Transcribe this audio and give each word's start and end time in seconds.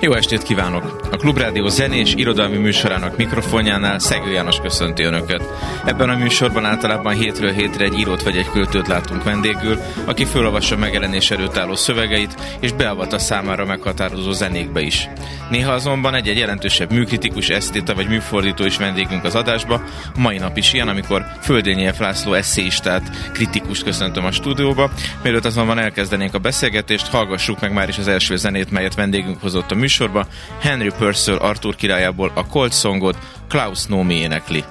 Jó 0.00 0.12
estét 0.12 0.42
kívánok! 0.42 1.09
Klubrádió 1.20 1.68
zenés 1.68 2.14
irodalmi 2.14 2.56
műsorának 2.56 3.16
mikrofonjánál 3.16 3.98
Szegő 3.98 4.30
János 4.30 4.60
köszönti 4.60 5.02
Önöket. 5.02 5.42
Ebben 5.84 6.08
a 6.08 6.16
műsorban 6.16 6.64
általában 6.64 7.14
hétről 7.14 7.52
hétre 7.52 7.84
egy 7.84 7.98
írót 7.98 8.22
vagy 8.22 8.36
egy 8.36 8.50
költőt 8.50 8.88
látunk 8.88 9.22
vendégül, 9.22 9.78
aki 10.04 10.24
fölolvassa 10.24 10.76
megjelenés 10.76 11.30
előtt 11.30 11.56
álló 11.56 11.74
szövegeit, 11.74 12.56
és 12.60 12.72
beavat 12.72 13.12
a 13.12 13.18
számára 13.18 13.64
meghatározó 13.64 14.32
zenékbe 14.32 14.80
is. 14.80 15.08
Néha 15.50 15.72
azonban 15.72 16.14
egy-egy 16.14 16.38
jelentősebb 16.38 16.92
műkritikus, 16.92 17.48
esztéta 17.48 17.94
vagy 17.94 18.08
műfordító 18.08 18.64
is 18.64 18.76
vendégünk 18.76 19.24
az 19.24 19.34
adásba, 19.34 19.82
mai 20.16 20.38
nap 20.38 20.56
is 20.56 20.72
ilyen, 20.72 20.88
amikor 20.88 21.26
Földényi 21.42 21.90
László 21.98 22.32
eszéistát, 22.32 23.30
kritikus 23.32 23.82
köszöntöm 23.82 24.24
a 24.24 24.32
stúdióba. 24.32 24.90
Mielőtt 25.22 25.44
azonban 25.44 25.78
elkezdenénk 25.78 26.34
a 26.34 26.38
beszélgetést, 26.38 27.06
hallgassuk 27.06 27.60
meg 27.60 27.72
már 27.72 27.88
is 27.88 27.98
az 27.98 28.08
első 28.08 28.36
zenét, 28.36 28.70
melyet 28.70 28.94
vendégünk 28.94 29.40
hozott 29.40 29.70
a 29.70 29.74
műsorba. 29.74 30.26
Henry 30.60 30.90
Purcell 31.10 31.36
Arthur 31.36 31.74
királyából 31.74 32.32
a 32.34 32.46
Colt 32.46 32.72
Songot 32.72 33.16
Klaus 33.48 33.86
Nomi 33.86 34.14
énekli. 34.14 34.64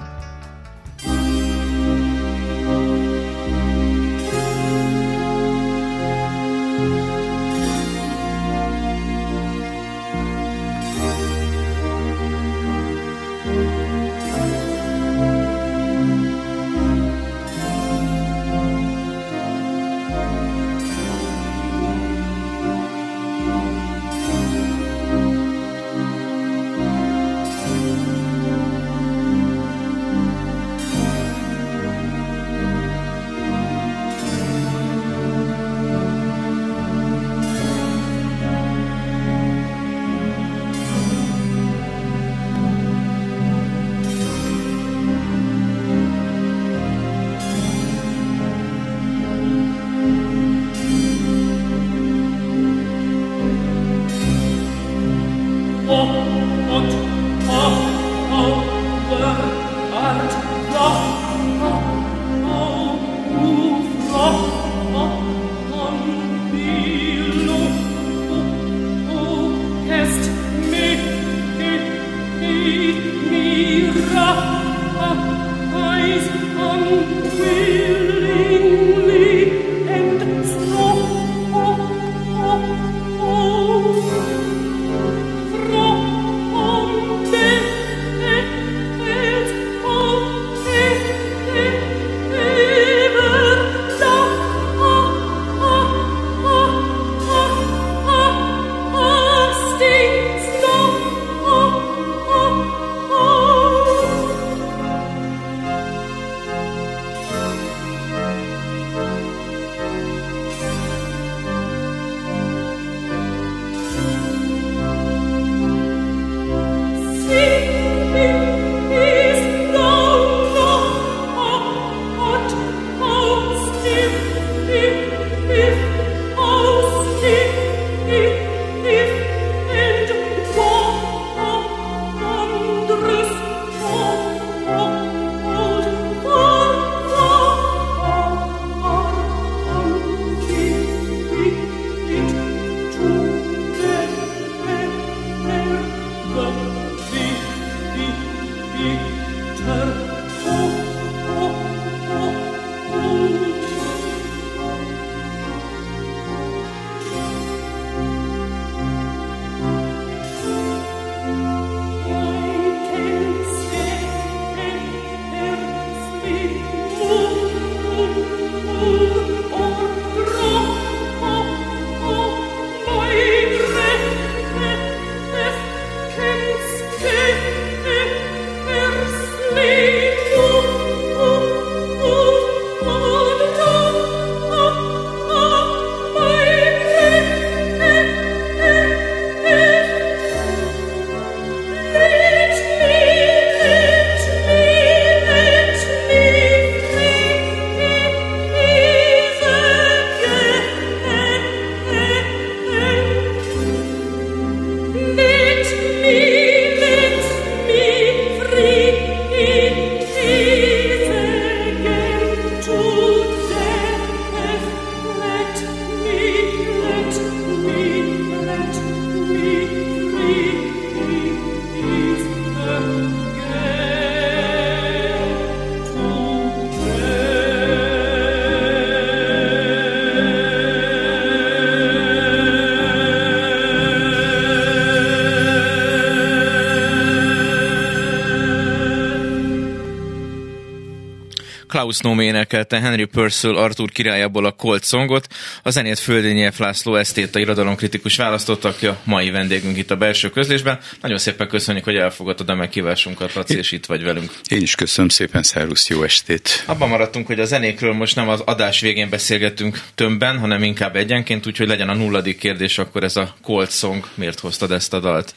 Klaus 241.80 241.98
Nomi 241.98 242.24
énekelte 242.24 242.80
Henry 242.80 243.04
Purcell 243.04 243.56
Arthur 243.56 243.90
királyából 243.90 244.44
a 244.44 244.50
Colt 244.50 244.84
songot, 244.84 245.26
a 245.62 245.70
zenét 245.70 245.98
Földényi 245.98 246.50
F. 246.50 246.58
László 246.58 246.96
esztéta 246.96 247.38
irodalomkritikus 247.38 248.16
választott, 248.16 248.64
aki 248.64 248.86
a 248.86 249.00
mai 249.04 249.30
vendégünk 249.30 249.76
itt 249.76 249.90
a 249.90 249.96
belső 249.96 250.30
közlésben. 250.30 250.78
Nagyon 251.02 251.18
szépen 251.18 251.48
köszönjük, 251.48 251.84
hogy 251.84 251.96
elfogadtad 251.96 252.48
a 252.48 252.54
meghívásunkat, 252.54 253.34
Laci, 253.34 253.56
és 253.56 253.72
itt 253.72 253.86
vagy 253.86 254.02
velünk. 254.02 254.32
Én 254.48 254.60
is 254.60 254.74
köszönöm 254.74 255.08
szépen, 255.08 255.42
szervusz, 255.42 255.88
jó 255.88 256.02
estét! 256.02 256.64
Abban 256.66 256.88
maradtunk, 256.88 257.26
hogy 257.26 257.40
a 257.40 257.44
zenékről 257.44 257.92
most 257.92 258.16
nem 258.16 258.28
az 258.28 258.40
adás 258.40 258.80
végén 258.80 259.10
beszélgetünk 259.10 259.82
tömbben, 259.94 260.38
hanem 260.38 260.62
inkább 260.62 260.96
egyenként, 260.96 261.46
úgyhogy 261.46 261.68
legyen 261.68 261.88
a 261.88 261.94
nulladik 261.94 262.38
kérdés, 262.38 262.78
akkor 262.78 263.04
ez 263.04 263.16
a 263.16 263.34
Colt 263.42 263.72
Song. 263.72 264.08
Miért 264.14 264.40
hoztad 264.40 264.72
ezt 264.72 264.92
a 264.92 265.00
dalt? 265.00 265.34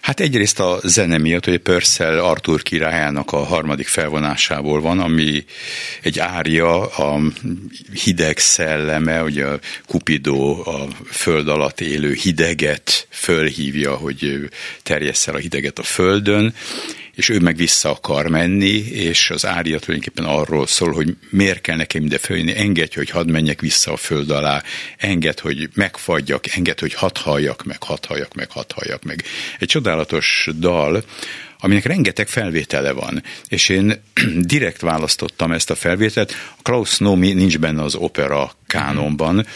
Hát 0.00 0.20
egyrészt 0.20 0.60
a 0.60 0.80
zene 0.82 1.18
miatt, 1.18 1.44
hogy 1.44 1.58
Pörsszel 1.58 2.18
Artur 2.18 2.62
királyának 2.62 3.32
a 3.32 3.44
harmadik 3.44 3.86
felvonásából 3.86 4.80
van, 4.80 5.00
ami 5.00 5.44
egy 6.02 6.18
árja, 6.18 6.86
a 6.86 7.20
hideg 8.04 8.38
szelleme, 8.38 9.22
ugye 9.22 9.46
a 9.46 9.58
Cupido 9.86 10.62
a 10.70 10.88
föld 11.10 11.48
alatt 11.48 11.80
élő 11.80 12.12
hideget 12.12 13.06
fölhívja, 13.10 13.94
hogy 13.94 14.48
terjesszel 14.82 15.34
a 15.34 15.38
hideget 15.38 15.78
a 15.78 15.82
földön, 15.82 16.54
és 17.20 17.28
ő 17.28 17.38
meg 17.38 17.56
vissza 17.56 17.90
akar 17.90 18.28
menni, 18.28 18.84
és 18.90 19.30
az 19.30 19.46
ária 19.46 19.78
tulajdonképpen 19.78 20.24
arról 20.24 20.66
szól, 20.66 20.92
hogy 20.92 21.16
miért 21.30 21.60
kell 21.60 21.76
nekem 21.76 22.04
ide 22.04 22.18
följönni, 22.18 22.56
engedj, 22.56 22.94
hogy 22.94 23.10
hadd 23.10 23.30
menjek 23.30 23.60
vissza 23.60 23.92
a 23.92 23.96
föld 23.96 24.30
alá, 24.30 24.62
enged, 24.96 25.38
hogy 25.38 25.68
megfagyjak, 25.74 26.46
enged, 26.56 26.80
hogy 26.80 26.94
hadd 26.94 27.18
halljak 27.18 27.64
meg, 27.64 27.82
hadd 27.82 28.06
halljak 28.06 28.34
meg, 28.34 28.50
hadd 28.50 28.72
halljak 28.74 29.02
meg. 29.02 29.24
Egy 29.58 29.68
csodálatos 29.68 30.48
dal, 30.58 31.04
aminek 31.58 31.84
rengeteg 31.84 32.28
felvétele 32.28 32.92
van, 32.92 33.22
és 33.48 33.68
én 33.68 34.02
direkt 34.54 34.80
választottam 34.80 35.52
ezt 35.52 35.70
a 35.70 35.74
felvételt. 35.74 36.34
Klaus 36.62 36.98
Nomi 36.98 37.32
nincs 37.32 37.58
benne 37.58 37.82
az 37.82 37.94
opera 37.94 38.52
kánonban, 38.66 39.46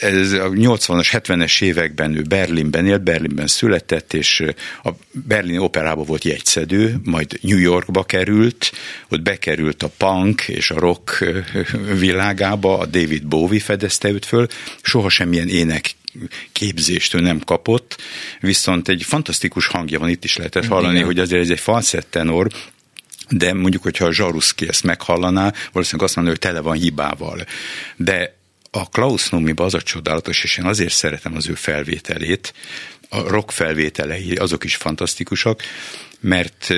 ez 0.00 0.32
a 0.32 0.48
80-as, 0.48 1.08
70-es 1.12 1.62
években 1.62 2.16
ő 2.16 2.22
Berlinben 2.22 2.86
élt, 2.86 3.02
Berlinben 3.02 3.46
született, 3.46 4.14
és 4.14 4.44
a 4.84 4.90
Berlin 5.10 5.58
operában 5.58 6.04
volt 6.04 6.24
jegyszedő, 6.24 6.96
majd 7.04 7.38
New 7.40 7.58
Yorkba 7.58 8.04
került, 8.04 8.72
ott 9.08 9.22
bekerült 9.22 9.82
a 9.82 9.90
punk 9.96 10.40
és 10.48 10.70
a 10.70 10.78
rock 10.78 11.24
világába, 11.98 12.78
a 12.78 12.86
David 12.86 13.26
Bowie 13.26 13.60
fedezte 13.60 14.08
őt 14.08 14.24
föl, 14.24 14.46
soha 14.82 15.08
semmilyen 15.08 15.48
ének 15.48 15.94
képzést 16.52 17.14
ő 17.14 17.20
nem 17.20 17.40
kapott, 17.40 17.96
viszont 18.40 18.88
egy 18.88 19.02
fantasztikus 19.02 19.66
hangja 19.66 19.98
van, 19.98 20.08
itt 20.08 20.24
is 20.24 20.36
lehetett 20.36 20.66
hallani, 20.66 20.94
Igen. 20.94 21.06
hogy 21.06 21.18
azért 21.18 21.42
ez 21.42 21.50
egy 21.50 21.60
falsett 21.60 22.10
tenor, 22.10 22.48
de 23.28 23.54
mondjuk, 23.54 23.82
hogyha 23.82 24.04
a 24.04 24.12
Zsaruszki 24.12 24.68
ezt 24.68 24.82
meghallaná, 24.82 25.52
valószínűleg 25.72 26.06
azt 26.06 26.16
mondja, 26.16 26.34
hogy 26.34 26.42
tele 26.42 26.60
van 26.60 26.76
hibával. 26.76 27.44
De 27.96 28.36
a 28.76 28.86
Klaus 28.86 29.28
Nomiba 29.28 29.64
az 29.64 29.74
a 29.74 29.82
csodálatos, 29.82 30.44
és 30.44 30.58
én 30.58 30.64
azért 30.64 30.94
szeretem 30.94 31.36
az 31.36 31.48
ő 31.48 31.54
felvételét, 31.54 32.54
a 33.08 33.28
rock 33.28 33.50
felvételei, 33.50 34.34
azok 34.34 34.64
is 34.64 34.76
fantasztikusak, 34.76 35.62
mert 36.20 36.74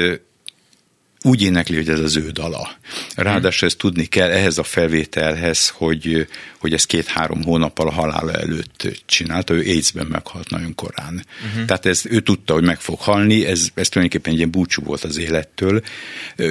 úgy 1.22 1.42
énekli, 1.42 1.76
hogy 1.76 1.88
ez 1.88 2.00
az 2.00 2.16
ő 2.16 2.30
dala. 2.30 2.70
Ráadásul 3.14 3.68
ezt 3.68 3.78
tudni 3.78 4.04
kell 4.04 4.30
ehhez 4.30 4.58
a 4.58 4.62
felvételhez, 4.62 5.68
hogy, 5.68 6.26
hogy 6.58 6.72
ez 6.72 6.84
két-három 6.84 7.42
hónappal 7.42 7.88
a 7.88 7.92
halála 7.92 8.32
előtt 8.32 9.02
csinálta, 9.06 9.54
ő 9.54 9.58
AIDS-ben 9.58 10.06
meghalt 10.06 10.50
nagyon 10.50 10.74
korán. 10.74 11.26
Uh-huh. 11.46 11.64
Tehát 11.64 11.86
ez, 11.86 12.02
ő 12.06 12.20
tudta, 12.20 12.52
hogy 12.52 12.64
meg 12.64 12.80
fog 12.80 13.00
halni, 13.00 13.46
ez, 13.46 13.68
ez 13.74 13.88
tulajdonképpen 13.88 14.32
egy 14.32 14.38
ilyen 14.38 14.50
búcsú 14.50 14.82
volt 14.82 15.04
az 15.04 15.18
élettől. 15.18 15.82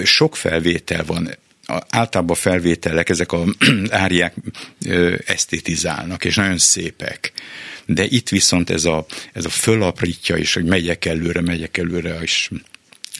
Sok 0.04 0.36
felvétel 0.36 1.04
van, 1.06 1.30
általában 1.90 2.36
felvételek, 2.36 3.10
ezek 3.10 3.32
a 3.32 3.44
áriák 3.90 4.34
esztétizálnak, 5.26 6.26
és 6.26 6.36
nagyon 6.36 6.58
szépek. 6.58 7.32
De 7.86 8.06
itt 8.06 8.30
viszont 8.30 8.70
ez 8.70 8.86
a, 8.86 9.06
ez 9.34 9.46
a 9.46 9.50
fölaprítja, 9.50 10.36
és 10.36 10.54
hogy 10.54 10.66
megyek 10.66 11.06
előre, 11.06 11.42
megyek 11.42 11.78
előre, 11.78 12.20
és 12.22 12.50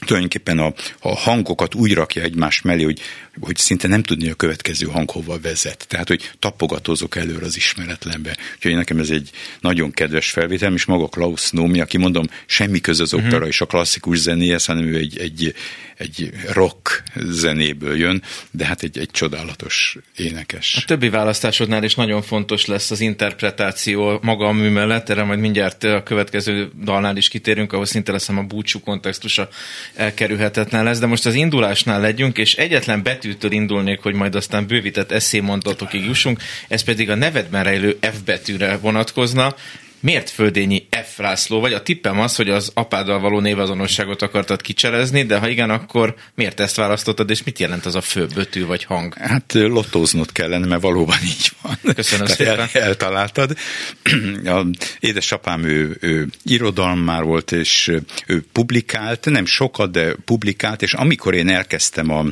tulajdonképpen 0.06 0.58
a, 0.58 0.74
a 1.00 1.16
hangokat 1.16 1.74
úgy 1.74 1.94
rakja 1.94 2.22
egymás 2.22 2.60
mellé, 2.60 2.82
hogy, 2.82 3.00
hogy 3.40 3.56
szinte 3.56 3.88
nem 3.88 4.02
tudni 4.02 4.28
a 4.28 4.34
következő 4.34 4.86
hang 4.86 5.10
hova 5.10 5.38
vezet. 5.40 5.86
Tehát, 5.88 6.08
hogy 6.08 6.30
tapogatózok 6.38 7.16
előre 7.16 7.44
az 7.44 7.56
ismeretlenbe. 7.56 8.36
Úgyhogy 8.54 8.74
nekem 8.74 8.98
ez 8.98 9.10
egy 9.10 9.30
nagyon 9.60 9.90
kedves 9.90 10.30
felvétel, 10.30 10.72
és 10.72 10.84
maga 10.84 11.08
Klaus 11.08 11.50
Nomi, 11.50 11.80
aki 11.80 11.98
mondom, 11.98 12.26
semmi 12.46 12.80
köz 12.80 13.00
az 13.00 13.14
opera 13.14 13.34
uh-huh. 13.34 13.48
és 13.48 13.60
a 13.60 13.66
klasszikus 13.66 14.18
zenéhez, 14.18 14.64
hanem 14.64 14.84
ő 14.84 14.96
egy, 14.96 15.18
egy, 15.18 15.54
egy 15.96 16.30
rock 16.52 17.02
zenéből 17.14 17.96
jön, 17.96 18.22
de 18.50 18.66
hát 18.66 18.82
egy, 18.82 18.98
egy 18.98 19.10
csodálatos 19.10 19.96
énekes. 20.16 20.76
A 20.76 20.84
többi 20.84 21.08
választásodnál 21.08 21.84
is 21.84 21.94
nagyon 21.94 22.22
fontos 22.22 22.66
lesz 22.66 22.90
az 22.90 23.00
interpretáció 23.00 24.18
maga 24.22 24.46
a 24.46 24.52
mű 24.52 24.68
mellett, 24.68 25.08
erre 25.08 25.22
majd 25.22 25.38
mindjárt 25.38 25.84
a 25.84 26.02
következő 26.02 26.70
dalnál 26.84 27.16
is 27.16 27.28
kitérünk, 27.28 27.72
ahol 27.72 27.86
szinte 27.86 28.12
leszem 28.12 28.38
a 28.38 28.42
búcsú 28.42 28.80
kontextusa 28.80 29.48
elkerülhetetlen 29.94 30.84
lesz, 30.84 30.98
de 30.98 31.06
most 31.06 31.26
az 31.26 31.34
indulásnál 31.34 32.00
legyünk, 32.00 32.38
és 32.38 32.54
egyetlen 32.54 33.02
betűtől 33.28 33.52
indulnék, 33.52 34.00
hogy 34.00 34.14
majd 34.14 34.34
aztán 34.34 34.66
bővített 34.66 35.10
eszémondatokig 35.10 36.04
jussunk, 36.04 36.40
ez 36.68 36.82
pedig 36.82 37.10
a 37.10 37.14
nevedben 37.14 37.64
rejlő 37.64 37.98
F 38.00 38.20
betűre 38.24 38.76
vonatkozna. 38.76 39.54
Miért 40.00 40.30
földényi 40.30 40.86
F. 40.90 41.18
László? 41.18 41.60
Vagy 41.60 41.72
a 41.72 41.82
tippem 41.82 42.20
az, 42.20 42.36
hogy 42.36 42.50
az 42.50 42.70
apáddal 42.74 43.20
való 43.20 43.40
névazonosságot 43.40 44.22
akartad 44.22 44.60
kicselezni, 44.60 45.22
de 45.22 45.38
ha 45.38 45.48
igen, 45.48 45.70
akkor 45.70 46.14
miért 46.34 46.60
ezt 46.60 46.76
választottad, 46.76 47.30
és 47.30 47.42
mit 47.42 47.58
jelent 47.58 47.86
az 47.86 47.94
a 47.94 48.00
főbötű 48.00 48.66
vagy 48.66 48.84
hang? 48.84 49.14
Hát 49.14 49.52
lottóznod 49.52 50.32
kellene, 50.32 50.66
mert 50.66 50.82
valóban 50.82 51.18
így 51.24 51.50
van. 51.62 51.94
Köszönöm 51.94 52.26
szépen. 52.26 52.58
El, 52.58 52.68
eltaláltad. 52.72 53.56
A 54.44 54.66
édesapám 55.00 55.64
ő, 55.64 55.96
ő 56.00 56.28
irodalmár 56.44 57.22
volt, 57.22 57.52
és 57.52 57.92
ő 58.26 58.44
publikált, 58.52 59.24
nem 59.24 59.46
sokat, 59.46 59.90
de 59.90 60.14
publikált, 60.24 60.82
és 60.82 60.92
amikor 60.92 61.34
én 61.34 61.48
elkezdtem 61.48 62.10
a 62.10 62.24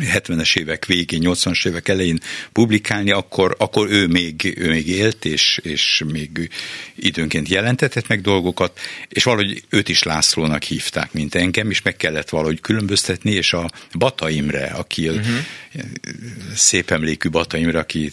70-es 0.00 0.58
évek 0.58 0.86
végén, 0.86 1.20
80-as 1.24 1.66
évek 1.66 1.88
elején 1.88 2.18
publikálni, 2.52 3.10
akkor, 3.10 3.54
akkor 3.58 3.90
ő, 3.90 4.06
még, 4.06 4.54
ő 4.56 4.70
még 4.70 4.88
élt, 4.88 5.24
és, 5.24 5.60
és 5.62 6.02
még 6.12 6.50
időnként 6.94 7.48
jelentetett 7.48 8.08
meg 8.08 8.20
dolgokat, 8.20 8.80
és 9.08 9.24
valahogy 9.24 9.62
őt 9.68 9.88
is 9.88 10.02
Lászlónak 10.02 10.62
hívták, 10.62 11.12
mint 11.12 11.34
engem, 11.34 11.70
és 11.70 11.82
meg 11.82 11.96
kellett 11.96 12.28
valahogy 12.28 12.60
különböztetni, 12.60 13.30
és 13.30 13.52
a 13.52 13.70
Bata 13.98 14.30
Imre, 14.30 14.64
aki 14.64 15.08
uh-huh. 15.08 15.36
szép 16.54 16.90
emlékű 16.90 17.28
Bata 17.28 17.56
Imre, 17.56 17.78
aki 17.78 18.12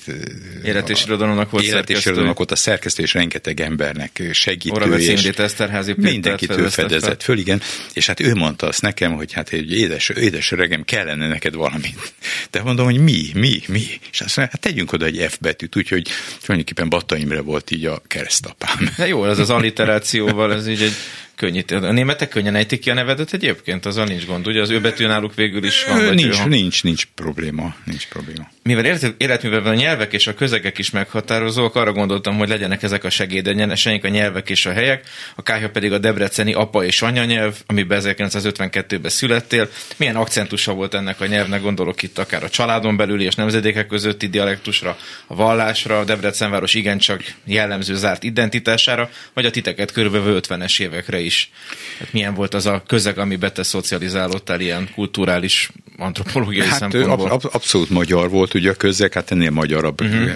élet 0.64 0.90
és 0.90 1.04
irodalomnak 1.06 1.50
volt 1.50 1.64
élet 1.64 1.90
és 1.90 2.06
irodalomnak 2.06 2.38
volt 2.38 2.52
a 2.52 2.56
szerkesztő, 2.56 3.04
és 3.04 3.14
rengeteg 3.14 3.60
embernek 3.60 4.22
segítő. 4.32 4.76
Oravec 4.76 5.08
és 5.08 5.26
Eszterházi 5.26 5.94
mindenkit 5.98 6.58
ő 6.58 6.68
fedezett 6.68 7.24
föl, 7.24 7.38
igen, 7.38 7.62
és 7.94 8.08
hát 8.08 8.20
ő 8.20 8.34
mondta 8.36 8.68
azt 8.68 8.82
nekem, 8.82 9.14
hogy 9.14 9.34
hát 9.34 9.50
egy 9.50 9.72
édes, 9.72 10.10
édes 10.10 10.52
öregem, 10.52 10.84
kellene 10.84 11.28
neked 11.28 11.54
valami 11.54 11.69
valamit. 11.70 12.14
De 12.52 12.62
mondom, 12.64 12.86
hogy 12.86 13.00
mi, 13.00 13.30
mi, 13.34 13.62
mi? 13.68 13.84
És 14.12 14.22
azt 14.22 14.38
mondja, 14.38 14.56
hát 14.56 14.60
tegyünk 14.60 14.94
oda 14.94 15.06
egy 15.06 15.26
F 15.30 15.38
betűt, 15.40 15.76
úgyhogy 15.76 16.08
tulajdonképpen 16.42 16.90
Batta 16.90 17.18
Imre 17.18 17.42
volt 17.42 17.72
így 17.72 17.86
a 17.86 18.02
keresztapám. 18.08 18.90
De 18.98 19.08
jó, 19.08 19.26
ez 19.26 19.40
az 19.40 19.50
alliterációval, 19.50 20.54
ez 20.54 20.68
így 20.68 20.82
egy 20.82 20.94
könnyít. 21.40 21.72
A 21.72 21.92
németek 21.92 22.30
könnyen 22.30 22.56
ejtik 22.56 22.80
ki 22.80 22.90
a 22.90 22.94
nevedet 22.94 23.34
egyébként? 23.34 23.86
Azzal 23.86 24.06
nincs 24.06 24.26
gond, 24.26 24.48
ugye? 24.48 24.62
Az 24.62 24.70
ő 24.70 24.82
betű 24.82 25.06
náluk 25.06 25.36
végül 25.36 25.64
is 25.64 25.86
van. 25.86 26.06
Vagy 26.06 26.16
nincs, 26.16 26.46
nincs, 26.46 26.84
nincs 26.84 27.06
probléma. 27.16 27.76
Nincs 27.86 28.08
probléma. 28.08 28.50
Mivel 28.64 28.86
életművelben 29.18 29.74
a 29.74 29.76
nyelvek 29.76 30.14
és 30.14 30.28
a 30.28 30.34
közegek 30.34 30.78
is 30.78 30.90
meghatározók, 30.90 31.76
arra 31.76 31.92
gondoltam, 31.92 32.38
hogy 32.38 32.50
legyenek 32.50 32.84
ezek 32.84 33.04
a 33.04 33.10
segédegyeneseink, 33.10 34.04
a 34.04 34.08
nyelvek 34.08 34.50
és 34.50 34.66
a 34.66 34.72
helyek, 34.72 35.10
a 35.36 35.44
kájha 35.44 35.70
pedig 35.70 35.92
a 35.92 35.98
debreceni 35.98 36.54
apa 36.54 36.84
és 36.84 37.02
anyanyelv, 37.02 37.56
amiben 37.66 38.02
1952-ben 38.04 39.12
születtél. 39.12 39.70
Milyen 39.98 40.16
akcentusa 40.16 40.74
volt 40.74 40.94
ennek 40.94 41.22
a 41.22 41.26
nyelvnek, 41.26 41.62
gondolok 41.62 42.02
itt 42.02 42.18
akár 42.18 42.44
a 42.44 42.50
családon 42.50 42.98
belüli 42.98 43.24
és 43.24 43.36
nemzedékek 43.36 43.88
közötti 43.88 44.28
dialektusra, 44.28 44.98
a 45.28 45.36
vallásra, 45.36 46.00
a 46.00 46.04
Debrecenváros 46.04 46.74
igencsak 46.74 47.24
jellemző 47.46 47.96
zárt 47.96 48.24
identitására, 48.24 49.10
vagy 49.34 49.46
a 49.46 49.52
titeket 49.52 49.92
körülbelül 49.92 50.40
50-es 50.48 50.82
évekre 50.82 51.20
is 51.20 51.29
is. 51.30 51.52
Hát 52.00 52.14
milyen 52.14 52.34
volt 52.34 52.54
az 52.54 52.66
a 52.66 52.84
közeg, 52.88 53.18
amiben 53.18 53.54
te 53.54 53.64
szocializálódtál 53.64 54.60
ilyen 54.60 54.90
kulturális 54.94 55.70
antropológiai 56.00 56.68
hát 56.68 56.80
szempontból? 56.80 57.30
Ab, 57.30 57.50
abszolút 57.52 57.90
magyar 57.90 58.30
volt 58.30 58.54
ugye 58.54 58.70
a 58.70 58.74
közeg, 58.74 59.14
hát 59.14 59.32
ennél 59.32 59.50
magyarabb 59.50 60.02
uh-huh. 60.02 60.30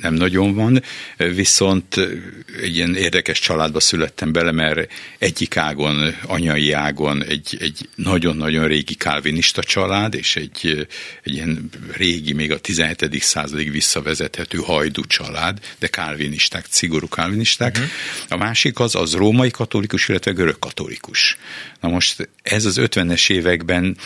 nem 0.00 0.14
nagyon 0.14 0.54
van, 0.54 0.82
viszont 1.16 1.96
egy 2.62 2.76
ilyen 2.76 2.94
érdekes 2.94 3.38
családba 3.38 3.80
születtem 3.80 4.32
bele, 4.32 4.52
mert 4.52 4.92
egyik 5.18 5.56
ágon, 5.56 6.14
anyai 6.26 6.72
ágon 6.72 7.24
egy, 7.24 7.56
egy 7.60 7.88
nagyon-nagyon 7.94 8.66
régi 8.66 8.94
kálvinista 8.94 9.62
család, 9.62 10.14
és 10.14 10.36
egy, 10.36 10.88
egy 11.22 11.34
ilyen 11.34 11.68
régi, 11.96 12.32
még 12.32 12.52
a 12.52 12.58
17. 12.58 13.22
századig 13.22 13.70
visszavezethető 13.70 14.58
hajdú 14.58 15.04
család, 15.04 15.58
de 15.78 15.86
kálvinisták, 15.86 16.64
szigorú 16.68 17.08
kálvinisták. 17.08 17.76
Uh-huh. 17.76 17.90
A 18.28 18.36
másik 18.36 18.78
az, 18.78 18.94
az 18.94 19.14
római 19.14 19.50
katolikus, 19.50 20.08
illetve 20.08 20.32
görög 20.38 20.58
katolikus. 20.58 21.36
Na 21.80 21.88
most 21.88 22.28
ez 22.42 22.64
az 22.64 22.78
50-es 22.80 23.30
években, 23.30 23.96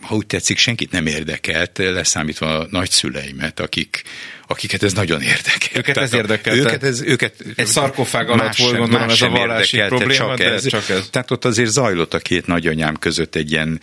ha 0.00 0.14
úgy 0.14 0.26
tetszik, 0.26 0.58
senkit 0.58 0.90
nem 0.90 1.06
érdekelt, 1.06 1.78
leszámítva 1.78 2.58
a 2.58 2.66
nagyszüleimet, 2.70 3.60
akik, 3.60 4.02
akiket 4.46 4.82
ez 4.82 4.92
nagyon 4.92 5.20
érdekelt. 5.22 5.76
Őket 5.76 5.96
ez 5.96 6.12
érdekelt. 6.14 6.56
Őket 6.56 6.82
ez, 6.82 7.00
őket 7.00 7.34
egy 7.56 7.66
szarkofág 7.66 8.30
alatt 8.30 8.56
volt 8.56 8.76
gondolom 8.76 9.08
ez 9.08 9.22
a 9.22 9.28
vallási 9.28 9.76
probléma, 9.88 10.12
csak 10.12 10.40
ez. 10.40 10.66
csak 10.66 10.88
ez. 10.88 11.08
Tehát 11.10 11.30
ott 11.30 11.44
azért 11.44 11.70
zajlott 11.70 12.14
a 12.14 12.18
két 12.18 12.46
nagyanyám 12.46 12.96
között 12.96 13.34
egy 13.34 13.50
ilyen 13.50 13.80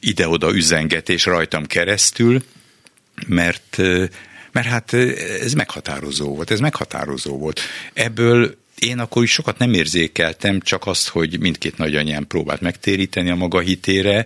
ide-oda 0.00 0.54
üzengetés 0.54 1.24
rajtam 1.24 1.66
keresztül, 1.66 2.42
mert 3.26 3.78
mert 4.52 4.66
hát 4.66 4.92
ez 5.40 5.52
meghatározó 5.52 6.34
volt, 6.34 6.50
ez 6.50 6.60
meghatározó 6.60 7.38
volt. 7.38 7.60
Ebből 7.92 8.56
én 8.84 8.98
akkor 8.98 9.22
is 9.22 9.30
sokat 9.30 9.58
nem 9.58 9.72
érzékeltem, 9.72 10.60
csak 10.60 10.86
azt, 10.86 11.08
hogy 11.08 11.40
mindkét 11.40 11.78
nagyanyám 11.78 12.26
próbált 12.26 12.60
megtéríteni 12.60 13.30
a 13.30 13.34
maga 13.34 13.60
hitére, 13.60 14.24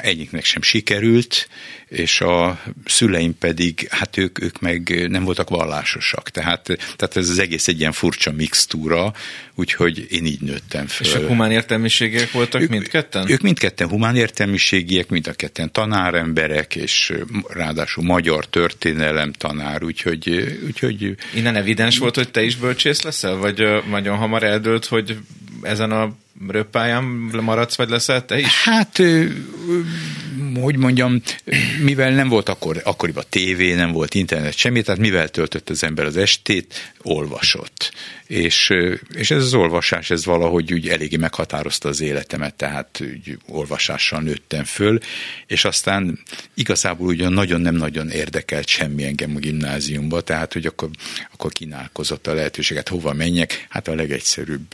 egyiknek 0.00 0.44
sem 0.44 0.62
sikerült, 0.62 1.48
és 1.88 2.20
a 2.20 2.60
szüleim 2.84 3.38
pedig, 3.38 3.86
hát 3.90 4.16
ők, 4.16 4.42
ők 4.42 4.60
meg 4.60 5.06
nem 5.08 5.24
voltak 5.24 5.48
vallásosak. 5.48 6.30
Tehát, 6.30 6.62
tehát 6.96 7.16
ez 7.16 7.28
az 7.28 7.38
egész 7.38 7.68
egy 7.68 7.80
ilyen 7.80 7.92
furcsa 7.92 8.32
mixtúra, 8.32 9.12
úgyhogy 9.54 10.06
én 10.10 10.24
így 10.26 10.40
nőttem 10.40 10.86
föl. 10.86 11.06
És 11.06 11.14
a 11.14 11.26
humán 11.26 11.50
értelmiségiek 11.50 12.32
voltak 12.32 12.60
ők, 12.60 12.70
mindketten? 12.70 13.30
Ők 13.30 13.40
mindketten 13.40 13.88
humán 13.88 14.16
értelmiségiek, 14.16 15.08
mind 15.08 15.26
a 15.26 15.32
ketten 15.32 15.72
tanáremberek, 15.72 16.76
és 16.76 17.12
ráadásul 17.48 18.04
magyar 18.04 18.46
történelem 18.46 19.32
tanár, 19.32 19.84
úgyhogy, 19.84 20.58
úgyhogy... 20.66 21.16
Innen 21.34 21.56
evidens 21.56 21.98
volt, 21.98 22.14
hogy 22.14 22.30
te 22.30 22.42
is 22.42 22.56
bölcsész 22.56 23.02
leszel? 23.02 23.36
Vagy 23.36 23.62
nagyon 23.90 24.16
hamar 24.16 24.42
eldőlt, 24.42 24.86
hogy 24.86 25.16
ezen 25.64 25.90
a 25.90 26.14
röppályán 26.48 27.04
maradsz, 27.04 27.76
vagy 27.76 27.88
leszel 27.88 28.24
te 28.24 28.38
is? 28.38 28.62
Hát, 28.64 29.00
hogy 30.60 30.76
mondjam, 30.76 31.22
mivel 31.82 32.10
nem 32.10 32.28
volt 32.28 32.48
akkor, 32.48 32.80
akkoriban 32.84 33.24
tévé, 33.28 33.74
nem 33.74 33.92
volt 33.92 34.14
internet, 34.14 34.56
semmi, 34.56 34.82
tehát 34.82 35.00
mivel 35.00 35.28
töltött 35.28 35.70
az 35.70 35.84
ember 35.84 36.04
az 36.04 36.16
estét, 36.16 36.92
olvasott. 37.02 37.92
És, 38.26 38.72
és 39.14 39.30
ez 39.30 39.42
az 39.42 39.54
olvasás, 39.54 40.10
ez 40.10 40.24
valahogy 40.24 40.72
úgy 40.72 40.88
eléggé 40.88 41.16
meghatározta 41.16 41.88
az 41.88 42.00
életemet, 42.00 42.54
tehát 42.54 43.00
úgy 43.00 43.38
olvasással 43.48 44.20
nőttem 44.20 44.64
föl, 44.64 44.98
és 45.46 45.64
aztán 45.64 46.18
igazából 46.54 47.06
ugyan 47.06 47.32
nagyon 47.32 47.60
nem 47.60 47.74
nagyon 47.74 48.10
érdekelt 48.10 48.68
semmi 48.68 49.04
engem 49.04 49.36
a 49.36 49.38
gimnáziumba, 49.38 50.20
tehát 50.20 50.52
hogy 50.52 50.66
akkor, 50.66 50.88
akkor 51.32 51.52
kínálkozott 51.52 52.26
a 52.26 52.34
lehetőséget, 52.34 52.88
hova 52.88 53.12
menjek, 53.12 53.66
hát 53.68 53.88
a 53.88 53.94
legegyszerűbb 53.94 54.66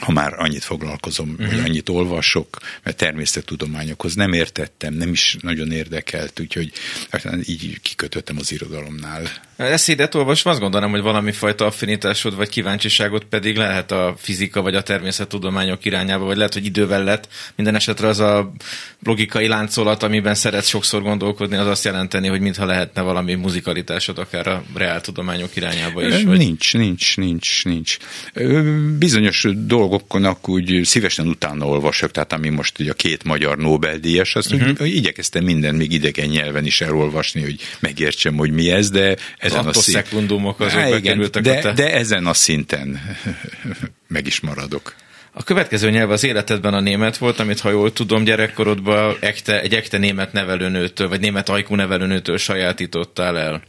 ha 0.00 0.12
már 0.12 0.34
annyit 0.36 0.64
foglalkozom, 0.64 1.30
uh-huh. 1.30 1.46
hogy 1.46 1.56
mhm. 1.56 1.64
annyit 1.64 1.88
olvasok, 1.88 2.58
mert 2.82 2.96
természettudományokhoz 2.96 4.14
nem 4.14 4.32
értettem, 4.32 4.94
nem 4.94 5.12
is 5.12 5.36
nagyon 5.40 5.72
érdekelt, 5.72 6.40
úgyhogy 6.40 6.72
így 7.44 7.80
kikötöttem 7.82 8.36
az 8.38 8.52
irodalomnál. 8.52 9.22
Eszédet 9.56 10.14
olvasva 10.14 10.50
azt 10.50 10.60
gondolom, 10.60 10.90
hogy 10.90 11.00
valami 11.00 11.32
fajta 11.32 11.66
affinitásod 11.66 12.36
vagy 12.36 12.48
kíváncsiságod 12.48 13.24
pedig 13.24 13.56
lehet 13.56 13.92
a 13.92 14.14
fizika 14.18 14.62
vagy 14.62 14.74
a 14.74 14.82
természettudományok 14.82 15.84
irányába, 15.84 16.24
vagy 16.24 16.36
lehet, 16.36 16.52
hogy 16.52 16.64
idővel 16.64 17.04
lett. 17.04 17.28
Minden 17.54 17.74
esetre 17.74 18.06
az 18.06 18.20
a 18.20 18.52
logikai 19.02 19.48
láncolat, 19.48 20.02
amiben 20.02 20.34
szeretsz 20.34 20.68
sokszor 20.68 21.02
gondolkodni, 21.02 21.56
az 21.56 21.66
azt 21.66 21.84
jelenteni, 21.84 22.28
hogy 22.28 22.40
mintha 22.40 22.64
lehetne 22.64 23.02
valami 23.02 23.34
muzikalitásod 23.34 24.18
akár 24.18 24.46
a 24.46 24.62
reáltudományok 24.74 25.56
irányába 25.56 26.06
is. 26.06 26.22
Vagy... 26.22 26.38
Nincs, 26.38 26.74
nincs, 26.74 27.16
nincs, 27.16 27.64
nincs. 27.64 27.96
Bizonyos 28.98 29.46
dolgoknak 29.88 30.48
úgy 30.48 30.84
szívesen 30.84 31.26
utána 31.26 31.66
olvasok, 31.66 32.10
tehát 32.10 32.32
ami 32.32 32.48
most 32.48 32.78
ugye 32.78 32.90
a 32.90 32.94
két 32.94 33.24
magyar 33.24 33.58
Nobel-díjas, 33.58 34.34
azt 34.34 34.52
uh-huh. 34.52 34.80
úgy, 34.80 34.94
igyekeztem 34.94 35.44
minden 35.44 35.74
még 35.74 35.92
idegen 35.92 36.28
nyelven 36.28 36.64
is 36.64 36.80
elolvasni, 36.80 37.42
hogy 37.42 37.60
megértsem, 37.80 38.36
hogy 38.36 38.50
mi 38.50 38.70
ez, 38.70 38.90
de 38.90 39.16
ezen 39.38 39.66
a 39.66 39.72
szekundumok 39.72 40.60
azok 40.60 40.80
Há, 40.80 40.88
igen, 40.88 41.30
de, 41.42 41.72
de 41.72 41.94
ezen 41.94 42.26
a 42.26 42.34
szinten 42.34 43.16
meg 44.08 44.26
is 44.26 44.40
maradok. 44.40 44.94
A 45.38 45.42
következő 45.42 45.90
nyelv 45.90 46.10
az 46.10 46.24
életedben 46.24 46.74
a 46.74 46.80
német 46.80 47.16
volt, 47.16 47.38
amit 47.38 47.60
ha 47.60 47.70
jól 47.70 47.92
tudom, 47.92 48.24
gyerekkorodban 48.24 49.16
ekte, 49.20 49.60
egy 49.60 49.74
ekte 49.74 49.98
német 49.98 50.32
nevelőnőtől, 50.32 51.08
vagy 51.08 51.20
német 51.20 51.48
ajkú 51.48 51.74
nevelőnőtől 51.74 52.38
sajátítottál 52.38 53.38
el. 53.38 53.62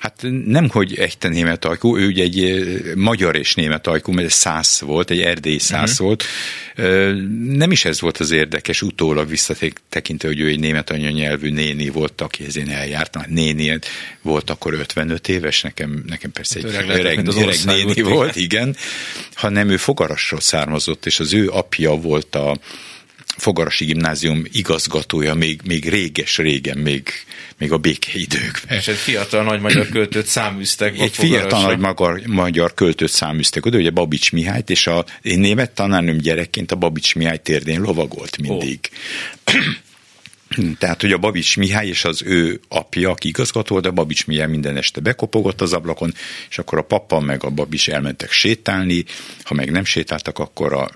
Hát 0.00 0.26
nem, 0.46 0.68
hogy 0.68 0.98
ekte 0.98 1.28
német 1.28 1.64
ajkú, 1.64 1.96
ő 1.96 2.06
ugye 2.06 2.22
egy 2.22 2.62
magyar 2.94 3.36
és 3.36 3.54
német 3.54 3.86
ajkú, 3.86 4.12
mert 4.12 4.30
száz 4.30 4.80
volt, 4.80 5.10
egy 5.10 5.20
erdélyi 5.20 5.58
száz 5.58 5.90
uh-huh. 5.90 6.06
volt. 6.06 6.24
Nem 7.48 7.70
is 7.70 7.84
ez 7.84 8.00
volt 8.00 8.18
az 8.18 8.30
érdekes, 8.30 8.82
utólag 8.82 9.28
visszatekintve, 9.28 10.28
hogy 10.28 10.40
ő 10.40 10.48
egy 10.48 10.60
német 10.60 10.90
anyanyelvű 10.90 11.50
néni 11.50 11.88
volt, 11.88 12.20
akihez 12.20 12.56
én 12.56 12.70
eljártam. 12.70 13.22
Hát 13.22 13.30
néni 13.30 13.78
volt 14.22 14.50
akkor 14.50 14.74
55 14.74 15.28
éves, 15.28 15.62
nekem, 15.62 16.02
nekem 16.06 16.32
persze 16.32 16.58
egy 16.58 16.64
öreg, 16.64 16.88
öreg, 16.88 17.26
öreg 17.26 17.56
néni 17.64 18.02
volt, 18.02 18.36
igen, 18.36 18.76
hanem 19.34 19.68
ő 19.68 19.76
fogarasról 19.76 20.40
származott, 20.40 21.06
és 21.06 21.13
az 21.20 21.32
ő 21.32 21.48
apja 21.48 21.90
volt 21.90 22.34
a 22.34 22.58
Fogarasi 23.36 23.84
Gimnázium 23.84 24.44
igazgatója 24.52 25.34
még, 25.34 25.60
még 25.64 25.88
réges-régen, 25.88 26.78
még, 26.78 27.08
még 27.58 27.72
a 27.72 27.78
békeidőkben. 27.78 28.76
És 28.78 28.88
egy 28.88 28.96
fiatal 28.96 29.42
nagy 29.42 29.60
magyar 29.60 29.88
költőt 29.88 30.26
száműztek. 30.26 30.98
Egy 30.98 31.12
fiatal 31.12 31.62
nagy 31.62 31.78
magyar, 31.78 32.20
magyar 32.26 32.74
költőt 32.74 33.10
száműztek 33.10 33.66
oda, 33.66 33.78
ugye 33.78 33.90
Babics 33.90 34.32
Mihályt, 34.32 34.70
és 34.70 34.86
a 34.86 35.04
én 35.22 35.38
német 35.38 35.70
tanárnőm 35.70 36.18
gyerekként 36.18 36.72
a 36.72 36.76
Babics 36.76 37.14
Mihály 37.14 37.38
térdén 37.38 37.80
lovagolt 37.80 38.38
mindig. 38.38 38.78
Oh. 39.46 39.54
Tehát, 40.78 41.00
hogy 41.00 41.12
a 41.12 41.18
Babics 41.18 41.56
Mihály 41.56 41.86
és 41.86 42.04
az 42.04 42.22
ő 42.22 42.60
apja, 42.68 43.10
aki 43.10 43.28
igazgató, 43.28 43.80
de 43.80 43.90
Babics 43.90 44.26
Mihály 44.26 44.48
minden 44.48 44.76
este 44.76 45.00
bekopogott 45.00 45.60
az 45.60 45.72
ablakon, 45.72 46.14
és 46.50 46.58
akkor 46.58 46.78
a 46.78 46.82
papa 46.82 47.20
meg 47.20 47.44
a 47.44 47.50
Babics 47.50 47.90
elmentek 47.90 48.30
sétálni, 48.30 49.04
ha 49.42 49.54
meg 49.54 49.70
nem 49.70 49.84
sétáltak, 49.84 50.38
akkor 50.38 50.72
a 50.72 50.90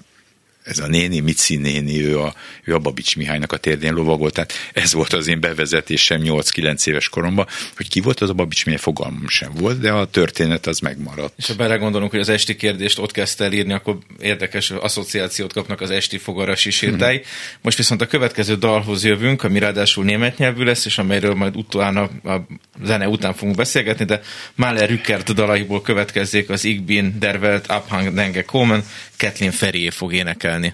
ez 0.69 0.79
a 0.79 0.87
néni, 0.87 1.21
Mici 1.21 1.57
néni, 1.57 2.05
ő 2.05 2.21
a, 2.21 2.35
ő 2.65 2.75
a 2.75 2.79
Babics 2.79 3.17
Mihálynak 3.17 3.53
a 3.53 3.57
térdén 3.57 3.93
lovagolt, 3.93 4.35
tehát 4.35 4.53
ez 4.73 4.93
volt 4.93 5.13
az 5.13 5.27
én 5.27 5.41
bevezetésem 5.41 6.21
8-9 6.25 6.87
éves 6.87 7.09
koromban, 7.09 7.47
hogy 7.77 7.89
ki 7.89 8.01
volt 8.01 8.21
az 8.21 8.31
a 8.31 8.33
Babics 8.33 8.65
Mihály, 8.65 8.81
fogalmam 8.81 9.29
sem 9.29 9.51
volt, 9.55 9.81
de 9.81 9.93
a 9.93 10.05
történet 10.05 10.67
az 10.67 10.79
megmaradt. 10.79 11.33
És 11.37 11.47
ha 11.47 11.55
belegondolunk, 11.55 12.11
hogy 12.11 12.21
az 12.21 12.29
esti 12.29 12.57
kérdést 12.57 12.99
ott 12.99 13.13
kezdte 13.13 13.45
el 13.45 13.53
írni, 13.53 13.73
akkor 13.73 13.99
érdekes 14.21 14.71
asszociációt 14.71 15.53
kapnak 15.53 15.81
az 15.81 15.91
esti 15.91 16.19
fogarasi 16.19 16.71
sétái. 16.71 17.17
Hmm. 17.17 17.27
Most 17.63 17.77
viszont 17.77 18.01
a 18.01 18.07
következő 18.07 18.57
dalhoz 18.57 19.05
jövünk, 19.05 19.43
ami 19.43 19.59
ráadásul 19.59 20.05
német 20.05 20.39
nyelvű 20.39 20.65
lesz, 20.65 20.85
és 20.85 20.99
amelyről 20.99 21.35
majd 21.35 21.57
utána 21.57 22.03
a 22.03 22.47
zene 22.85 23.09
után 23.09 23.35
fogunk 23.35 23.57
beszélgetni, 23.57 24.05
de 24.05 24.21
Mahler 24.55 24.89
Rückert 24.89 25.35
dalaiból 25.35 25.83
következzék 25.83 26.51
az 26.51 26.65
Igbin 26.65 27.17
der 27.19 27.39
Welt 27.41 27.67
Abhang 27.67 28.15
Denge 28.15 28.43
Komen, 28.43 28.85
Kathleen 29.17 29.53
Ferrié 29.53 29.91
fog 29.91 30.13
énekelni 30.15 30.58
kezelni. 30.59 30.73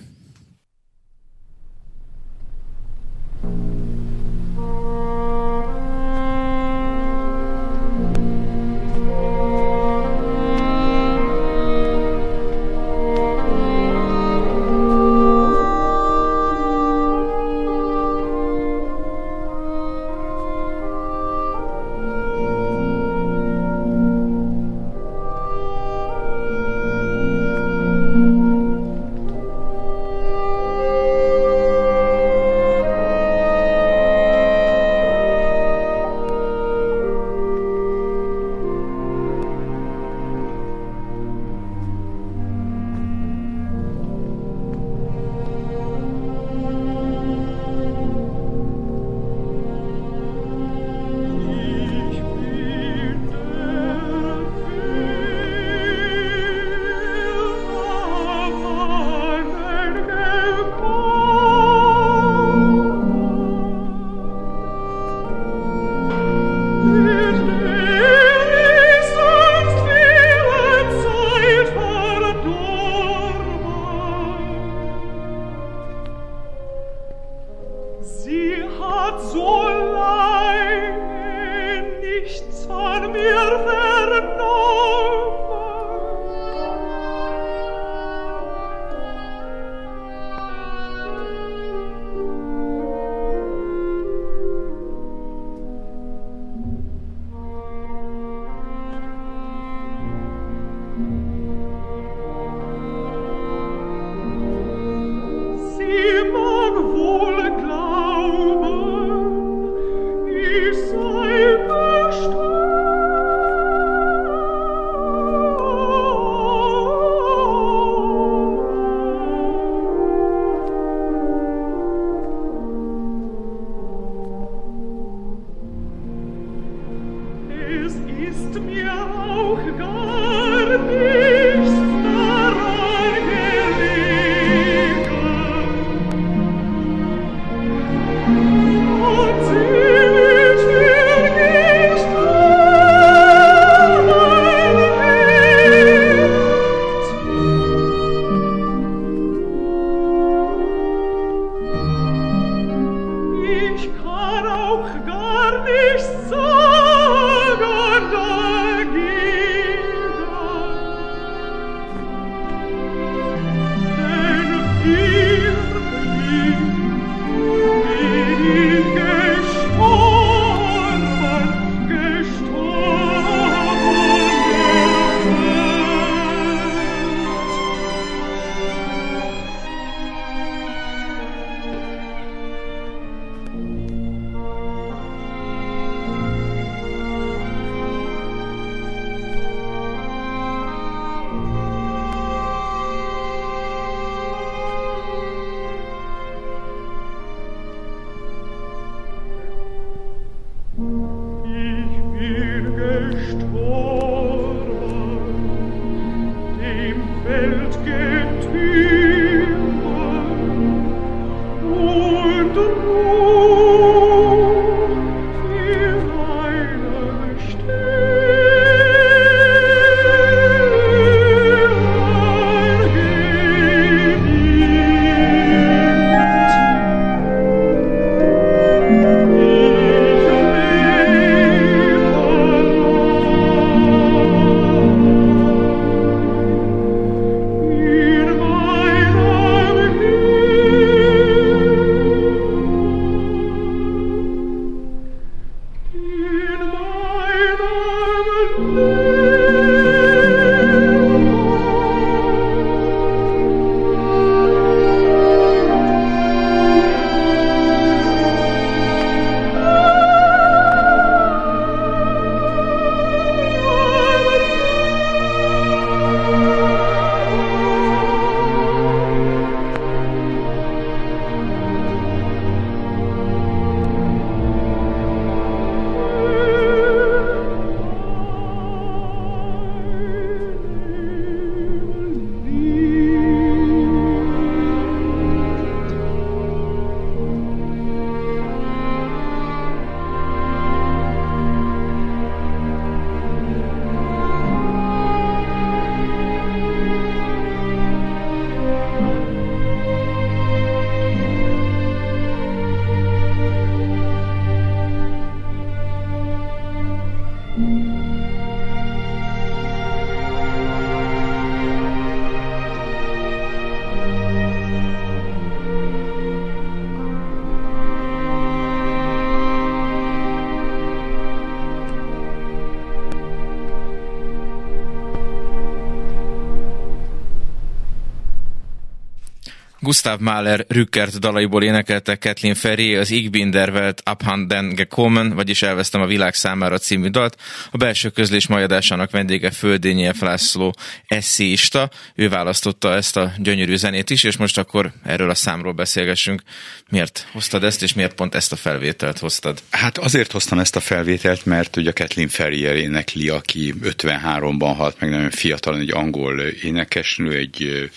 Gustav 329.84 330.20
Mahler 330.20 330.64
Rückert 330.68 331.18
dalaiból 331.18 331.62
énekelte 331.62 332.16
Kathleen 332.16 332.54
Ferry 332.54 332.94
az 332.97 333.10
Ich 333.10 333.30
bin 333.30 333.50
der 333.50 333.94
abhanden 334.02 334.75
gekommen, 334.75 335.34
vagyis 335.34 335.62
elvesztem 335.62 336.00
a 336.00 336.06
világ 336.06 336.34
számára 336.34 336.78
című 336.78 337.08
dalt. 337.08 337.36
A 337.70 337.76
belső 337.76 338.08
közlés 338.08 338.47
majadásának 338.47 339.10
vendége 339.10 339.50
Földényi 339.50 340.12
F. 340.12 340.20
László 340.20 340.75
eszéista. 341.06 341.90
Ő 342.14 342.28
választotta 342.28 342.94
ezt 342.94 343.16
a 343.16 343.32
gyönyörű 343.38 343.76
zenét 343.76 344.10
is, 344.10 344.25
és 344.25 344.36
most 344.36 344.58
akkor 344.58 344.92
erről 345.02 345.30
a 345.30 345.34
számról 345.34 345.73
beszélgessünk. 345.73 346.42
Miért 346.90 347.28
hoztad 347.32 347.64
ezt, 347.64 347.82
és 347.82 347.94
miért 347.94 348.14
pont 348.14 348.34
ezt 348.34 348.52
a 348.52 348.56
felvételt 348.56 349.18
hoztad? 349.18 349.62
Hát 349.70 349.99
azért 349.99 350.32
hoztam 350.32 350.58
ezt 350.58 350.76
a 350.76 350.80
felvételt, 350.80 351.44
mert 351.44 351.76
ugye 351.76 351.92
Kathleen 351.92 352.28
Ferry 352.28 352.60
énekli, 352.60 353.28
aki 353.28 353.75
53-ban 353.82 354.73
halt 354.76 355.00
meg, 355.00 355.10
nagyon 355.10 355.30
fiatal, 355.30 355.78
egy 355.78 355.92
angol 355.92 356.40
énekesnő, 356.40 357.36
egy 357.36 357.90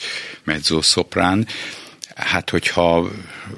mezzoszoprán, 0.43 1.47
Hát, 2.17 2.49
hogyha 2.49 3.12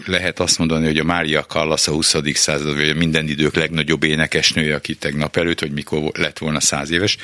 lehet 0.06 0.40
azt 0.40 0.58
mondani, 0.58 0.86
hogy 0.86 0.98
a 0.98 1.04
Mária 1.04 1.44
Callas 1.44 1.88
a 1.88 1.92
20. 1.92 2.16
század, 2.34 2.76
vagy 2.76 2.90
a 2.90 2.94
minden 2.94 3.28
idők 3.28 3.56
legnagyobb 3.56 4.04
énekesnője, 4.04 4.76
aki 4.76 4.96
tegnap 4.96 5.38
előtt, 5.38 5.60
vagy 5.60 5.72
mikor 5.72 6.12
lett 6.14 6.38
volna 6.38 6.60
száz 6.60 6.92
éves, 6.92 7.18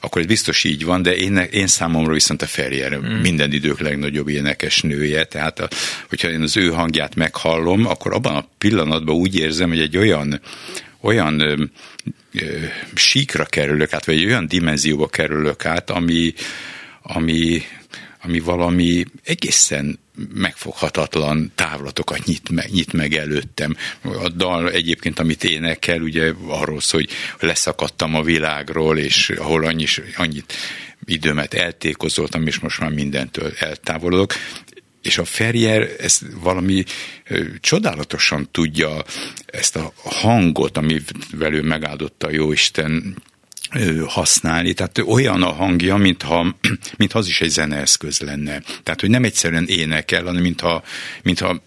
akkor 0.00 0.20
ez 0.20 0.26
biztos 0.26 0.64
így 0.64 0.84
van, 0.84 1.02
de 1.02 1.16
én, 1.16 1.36
én 1.36 1.66
számomra 1.66 2.12
viszont 2.12 2.42
a 2.42 2.46
Ferrier 2.46 2.98
mm. 2.98 3.20
minden 3.20 3.52
idők 3.52 3.80
legnagyobb 3.80 4.28
énekesnője, 4.28 5.24
tehát 5.24 5.60
a, 5.60 5.68
hogyha 6.08 6.30
én 6.30 6.42
az 6.42 6.56
ő 6.56 6.68
hangját 6.68 7.14
meghallom, 7.14 7.86
akkor 7.86 8.14
abban 8.14 8.36
a 8.36 8.48
pillanatban 8.58 9.14
úgy 9.14 9.36
érzem, 9.36 9.68
hogy 9.68 9.80
egy 9.80 9.96
olyan 9.96 10.40
olyan 11.00 11.70
síkra 12.94 13.44
kerülök 13.44 13.92
át, 13.92 14.04
vagy 14.04 14.16
egy 14.16 14.24
olyan 14.24 14.46
dimenzióba 14.46 15.08
kerülök 15.08 15.64
át, 15.64 15.90
ami, 15.90 16.34
ami, 17.02 17.62
ami 18.22 18.40
valami 18.40 19.04
egészen 19.24 19.98
megfoghatatlan 20.34 21.52
távlatokat 21.54 22.24
nyit 22.24 22.50
meg, 22.50 22.70
nyit 22.70 22.92
meg 22.92 23.14
előttem. 23.14 23.76
A 24.02 24.28
dal 24.28 24.70
egyébként, 24.70 25.18
amit 25.18 25.44
énekel, 25.44 26.00
ugye 26.00 26.32
arról 26.46 26.80
szól, 26.80 27.00
hogy 27.00 27.48
leszakadtam 27.48 28.14
a 28.14 28.22
világról, 28.22 28.98
és 28.98 29.30
ahol 29.30 29.64
annyi, 29.64 29.86
annyit 30.16 30.52
időmet 31.04 31.54
eltékozoltam, 31.54 32.46
és 32.46 32.58
most 32.58 32.80
már 32.80 32.90
mindentől 32.90 33.52
eltávolodok 33.58 34.34
és 35.02 35.18
a 35.18 35.24
Ferrier 35.24 35.88
ezt 35.98 36.22
valami 36.40 36.84
csodálatosan 37.60 38.48
tudja 38.50 39.04
ezt 39.46 39.76
a 39.76 39.92
hangot, 39.96 40.76
amivel 40.76 41.54
ő 41.54 41.62
megáldotta 41.62 42.26
a 42.26 42.30
Jóisten 42.30 43.16
használni, 44.06 44.72
tehát 44.72 44.98
olyan 44.98 45.42
a 45.42 45.52
hangja, 45.52 45.96
mintha, 45.96 46.56
mintha 46.98 47.18
az 47.18 47.26
is 47.26 47.40
egy 47.40 47.50
zeneeszköz 47.50 48.20
lenne. 48.20 48.62
Tehát, 48.82 49.00
hogy 49.00 49.10
nem 49.10 49.24
egyszerűen 49.24 49.66
énekel, 49.66 50.24
hanem 50.24 50.42
mintha, 50.42 50.82
mintha 51.22 51.62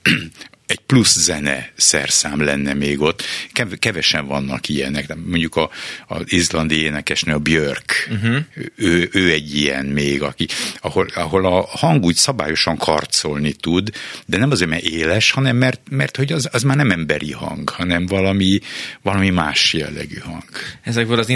egy 0.67 0.79
plusz 0.79 1.17
zene 1.17 1.71
szerszám 1.75 2.43
lenne 2.43 2.73
még 2.73 3.01
ott. 3.01 3.23
Kevesen 3.79 4.27
vannak 4.27 4.69
ilyenek. 4.69 5.15
Mondjuk 5.25 5.55
a, 5.55 5.69
az 6.07 6.21
izlandi 6.25 6.81
énekesnő, 6.81 7.33
a 7.33 7.39
Björk, 7.39 8.09
uh-huh. 8.11 8.37
ő, 8.75 9.09
ő 9.11 9.31
egy 9.31 9.55
ilyen 9.55 9.85
még, 9.85 10.21
aki, 10.21 10.47
ahol, 10.79 11.07
ahol 11.15 11.45
a 11.45 11.67
hang 11.69 12.03
úgy 12.03 12.15
szabályosan 12.15 12.77
karcolni 12.77 13.53
tud, 13.53 13.89
de 14.25 14.37
nem 14.37 14.51
azért, 14.51 14.69
mert 14.69 14.83
éles, 14.83 15.31
hanem 15.31 15.55
mert, 15.55 15.81
mert 15.89 16.17
hogy 16.17 16.31
az, 16.31 16.49
az 16.51 16.63
már 16.63 16.77
nem 16.77 16.91
emberi 16.91 17.31
hang, 17.31 17.69
hanem 17.69 18.05
valami, 18.05 18.59
valami 19.01 19.29
más 19.29 19.73
jellegű 19.73 20.17
hang. 20.17 20.43
Ezekből 20.81 21.19
az 21.19 21.29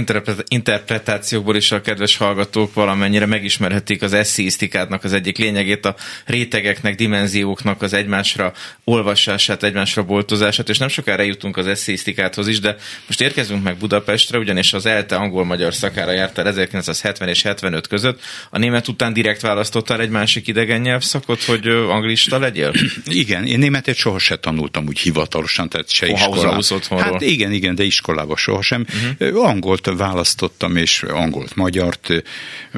interpretációkból 0.48 1.56
is 1.56 1.72
a 1.72 1.82
kedves 1.82 2.18
hallgatók 2.18 2.74
valamennyire 2.74 3.26
megismerhetik 3.26 4.02
az 4.02 4.13
eszéisztikátnak 4.13 5.04
az 5.04 5.13
egyik 5.13 5.38
lényegét, 5.38 5.86
a 5.86 5.96
rétegeknek, 6.26 6.96
dimenzióknak 6.96 7.82
az 7.82 7.94
egymásra 7.94 8.54
olvas 8.84 9.19
olvasását, 9.28 9.64
egymásra 9.64 10.04
boltozását, 10.04 10.70
és 10.70 10.78
nem 10.78 10.88
sokára 10.88 11.24
jutunk 11.24 11.58
az 11.58 11.68
eszéisztikáthoz 11.68 12.48
is, 12.48 12.60
de 12.60 12.76
most 13.08 13.22
érkezünk 13.22 13.64
meg 13.64 13.78
Budapestre, 13.78 14.38
ugyanis 14.38 14.74
az 14.74 14.86
ELTE 14.86 15.16
angol-magyar 15.16 15.74
szakára 15.74 16.12
jártál 16.12 16.48
1970 16.48 17.30
és 17.30 17.42
75 17.42 17.88
között. 17.88 18.22
A 18.50 18.58
német 18.58 18.88
után 18.88 19.14
direkt 19.14 19.42
választottál 19.42 20.02
egy 20.02 20.10
másik 20.10 20.48
idegen 20.48 20.82
nyelvszakot, 20.82 21.44
hogy 21.44 21.68
anglista 21.68 22.40
legyél? 22.40 22.74
Igen, 23.06 23.46
én 23.46 23.60
németet 23.60 23.96
sohasem 23.96 24.38
tanultam 24.42 24.88
úgy 24.88 25.00
hivatalosan, 25.00 25.70
tehát 25.70 25.92
se 25.92 26.08
iskolában. 26.08 26.64
Hát 27.00 27.22
igen, 27.22 27.52
igen, 27.52 27.76
de 27.76 27.84
iskolában 27.84 28.36
sohasem. 28.36 28.86
Uh-huh. 29.20 29.46
Angolt 29.46 29.90
választottam, 29.98 30.76
és 30.76 31.04
angolt 31.04 31.56
magyart, 31.56 32.10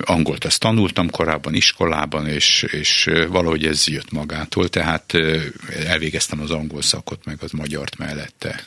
angolt 0.02 0.46
ezt 0.46 0.60
tanultam 0.60 1.10
korábban 1.10 1.54
iskolában, 1.54 2.28
és, 2.28 2.66
és 2.72 3.10
valahogy 3.30 3.66
ez 3.66 3.88
jött 3.88 4.12
magától, 4.12 4.70
tehát 4.70 5.14
elvégeztem 5.86 6.31
végeztem 6.32 6.42
az 6.42 6.52
angol 6.52 6.82
szakot, 6.82 7.26
meg 7.26 7.38
az 7.42 7.52
magyart 7.52 7.98
mellette. 7.98 8.64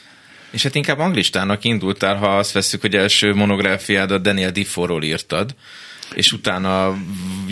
És 0.50 0.62
hát 0.62 0.74
inkább 0.74 0.98
anglistának 0.98 1.64
indultál, 1.64 2.16
ha 2.16 2.38
azt 2.38 2.52
veszük, 2.52 2.80
hogy 2.80 2.94
első 2.94 3.34
monográfiádat 3.34 4.22
Daniel 4.22 4.50
Defoe-ról 4.50 5.02
írtad, 5.02 5.54
és 6.14 6.32
utána 6.32 6.96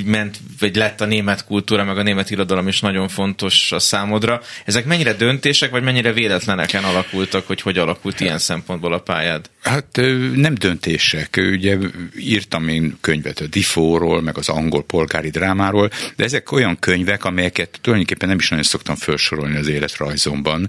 ment, 0.04 0.38
vagy 0.58 0.76
lett 0.76 1.00
a 1.00 1.04
német 1.04 1.44
kultúra, 1.44 1.84
meg 1.84 1.98
a 1.98 2.02
német 2.02 2.30
irodalom 2.30 2.68
is 2.68 2.80
nagyon 2.80 3.08
fontos 3.08 3.72
a 3.72 3.78
számodra. 3.78 4.40
Ezek 4.64 4.84
mennyire 4.84 5.12
döntések, 5.12 5.70
vagy 5.70 5.82
mennyire 5.82 6.12
véletleneken 6.12 6.84
alakultak, 6.84 7.46
hogy 7.46 7.60
hogy 7.60 7.78
alakult 7.78 8.20
ilyen 8.20 8.38
szempontból 8.38 8.92
a 8.92 8.98
pályád? 8.98 9.50
Hát 9.62 10.00
nem 10.34 10.54
döntések. 10.54 11.40
Ugye 11.52 11.78
írtam 12.18 12.68
én 12.68 12.96
könyvet 13.00 13.40
a 13.40 13.46
Difóról, 13.46 14.22
meg 14.22 14.38
az 14.38 14.48
angol 14.48 14.84
polgári 14.84 15.30
drámáról, 15.30 15.90
de 16.16 16.24
ezek 16.24 16.52
olyan 16.52 16.78
könyvek, 16.78 17.24
amelyeket 17.24 17.78
tulajdonképpen 17.80 18.28
nem 18.28 18.38
is 18.38 18.48
nagyon 18.48 18.64
szoktam 18.64 18.96
felsorolni 18.96 19.56
az 19.56 19.68
életrajzomban. 19.68 20.68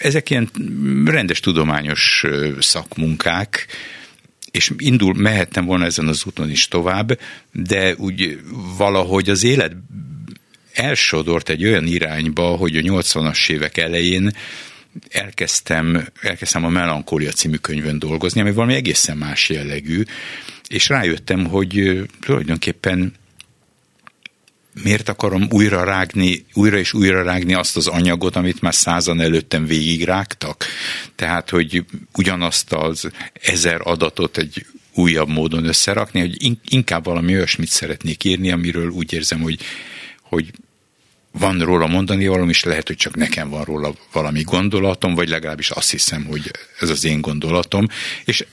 Ezek 0.00 0.30
ilyen 0.30 0.50
rendes 1.04 1.40
tudományos 1.40 2.24
szakmunkák, 2.58 3.66
és 4.54 4.72
indul, 4.76 5.14
mehettem 5.14 5.64
volna 5.64 5.84
ezen 5.84 6.08
az 6.08 6.24
úton 6.26 6.50
is 6.50 6.68
tovább, 6.68 7.18
de 7.52 7.94
úgy 7.96 8.40
valahogy 8.76 9.30
az 9.30 9.44
élet 9.44 9.72
elsodort 10.72 11.48
egy 11.48 11.64
olyan 11.64 11.86
irányba, 11.86 12.42
hogy 12.42 12.76
a 12.76 12.80
80-as 12.80 13.50
évek 13.50 13.76
elején 13.76 14.30
elkezdtem, 15.10 16.06
elkezdtem 16.20 16.64
a 16.64 16.68
Melankólia 16.68 17.30
című 17.30 17.56
könyvön 17.56 17.98
dolgozni, 17.98 18.40
ami 18.40 18.52
valami 18.52 18.74
egészen 18.74 19.16
más 19.16 19.48
jellegű, 19.48 20.02
és 20.68 20.88
rájöttem, 20.88 21.44
hogy 21.44 22.02
tulajdonképpen 22.20 23.12
miért 24.82 25.08
akarom 25.08 25.46
újra 25.50 25.84
rágni, 25.84 26.44
újra 26.52 26.78
és 26.78 26.92
újra 26.92 27.22
rágni 27.22 27.54
azt 27.54 27.76
az 27.76 27.86
anyagot, 27.86 28.36
amit 28.36 28.60
már 28.60 28.74
százan 28.74 29.20
előttem 29.20 29.66
végigrágtak. 29.66 30.64
Tehát, 31.14 31.50
hogy 31.50 31.84
ugyanazt 32.16 32.72
az 32.72 33.10
ezer 33.42 33.80
adatot 33.84 34.38
egy 34.38 34.66
újabb 34.94 35.28
módon 35.28 35.64
összerakni, 35.64 36.20
hogy 36.20 36.58
inkább 36.68 37.04
valami 37.04 37.34
olyasmit 37.34 37.68
szeretnék 37.68 38.24
írni, 38.24 38.50
amiről 38.50 38.88
úgy 38.88 39.12
érzem, 39.12 39.40
hogy, 39.40 39.60
hogy 40.22 40.50
van 41.38 41.58
róla 41.58 41.86
mondani 41.86 42.26
valami, 42.26 42.50
és 42.50 42.64
lehet, 42.64 42.86
hogy 42.86 42.96
csak 42.96 43.16
nekem 43.16 43.48
van 43.48 43.64
róla 43.64 43.94
valami 44.12 44.42
gondolatom, 44.42 45.14
vagy 45.14 45.28
legalábbis 45.28 45.70
azt 45.70 45.90
hiszem, 45.90 46.24
hogy 46.24 46.50
ez 46.80 46.90
az 46.90 47.04
én 47.04 47.20
gondolatom, 47.20 47.88
és 48.24 48.44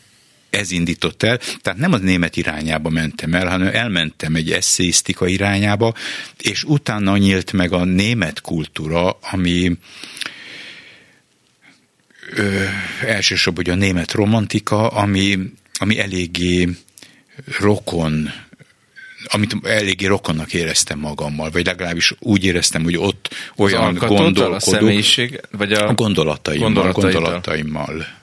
ez 0.51 0.71
indított 0.71 1.23
el, 1.23 1.39
tehát 1.61 1.79
nem 1.79 1.93
az 1.93 2.01
német 2.01 2.37
irányába 2.37 2.89
mentem 2.89 3.33
el, 3.33 3.47
hanem 3.47 3.67
elmentem 3.67 4.35
egy 4.35 4.51
eszéisztika 4.51 5.27
irányába, 5.27 5.93
és 6.37 6.63
utána 6.63 7.17
nyílt 7.17 7.51
meg 7.51 7.71
a 7.71 7.83
német 7.83 8.41
kultúra, 8.41 9.17
ami 9.31 9.77
ö, 12.35 12.63
elsősorban 13.05 13.65
a 13.65 13.75
német 13.75 14.11
romantika, 14.11 14.87
ami, 14.87 15.39
ami 15.79 15.99
eléggé 15.99 16.69
rokon 17.59 18.29
amit 19.25 19.55
eléggé 19.63 20.05
rokonnak 20.05 20.53
éreztem 20.53 20.99
magammal, 20.99 21.49
vagy 21.49 21.65
legalábbis 21.65 22.13
úgy 22.19 22.45
éreztem, 22.45 22.83
hogy 22.83 22.97
ott 22.97 23.35
olyan 23.55 23.93
gondolkodok. 23.93 24.55
A 24.55 24.59
személyiség, 24.59 25.41
vagy 25.51 25.71
a, 25.73 25.87
a 25.87 25.93
gondolataimmal, 25.93 26.91
gondolataimmal. 26.91 28.20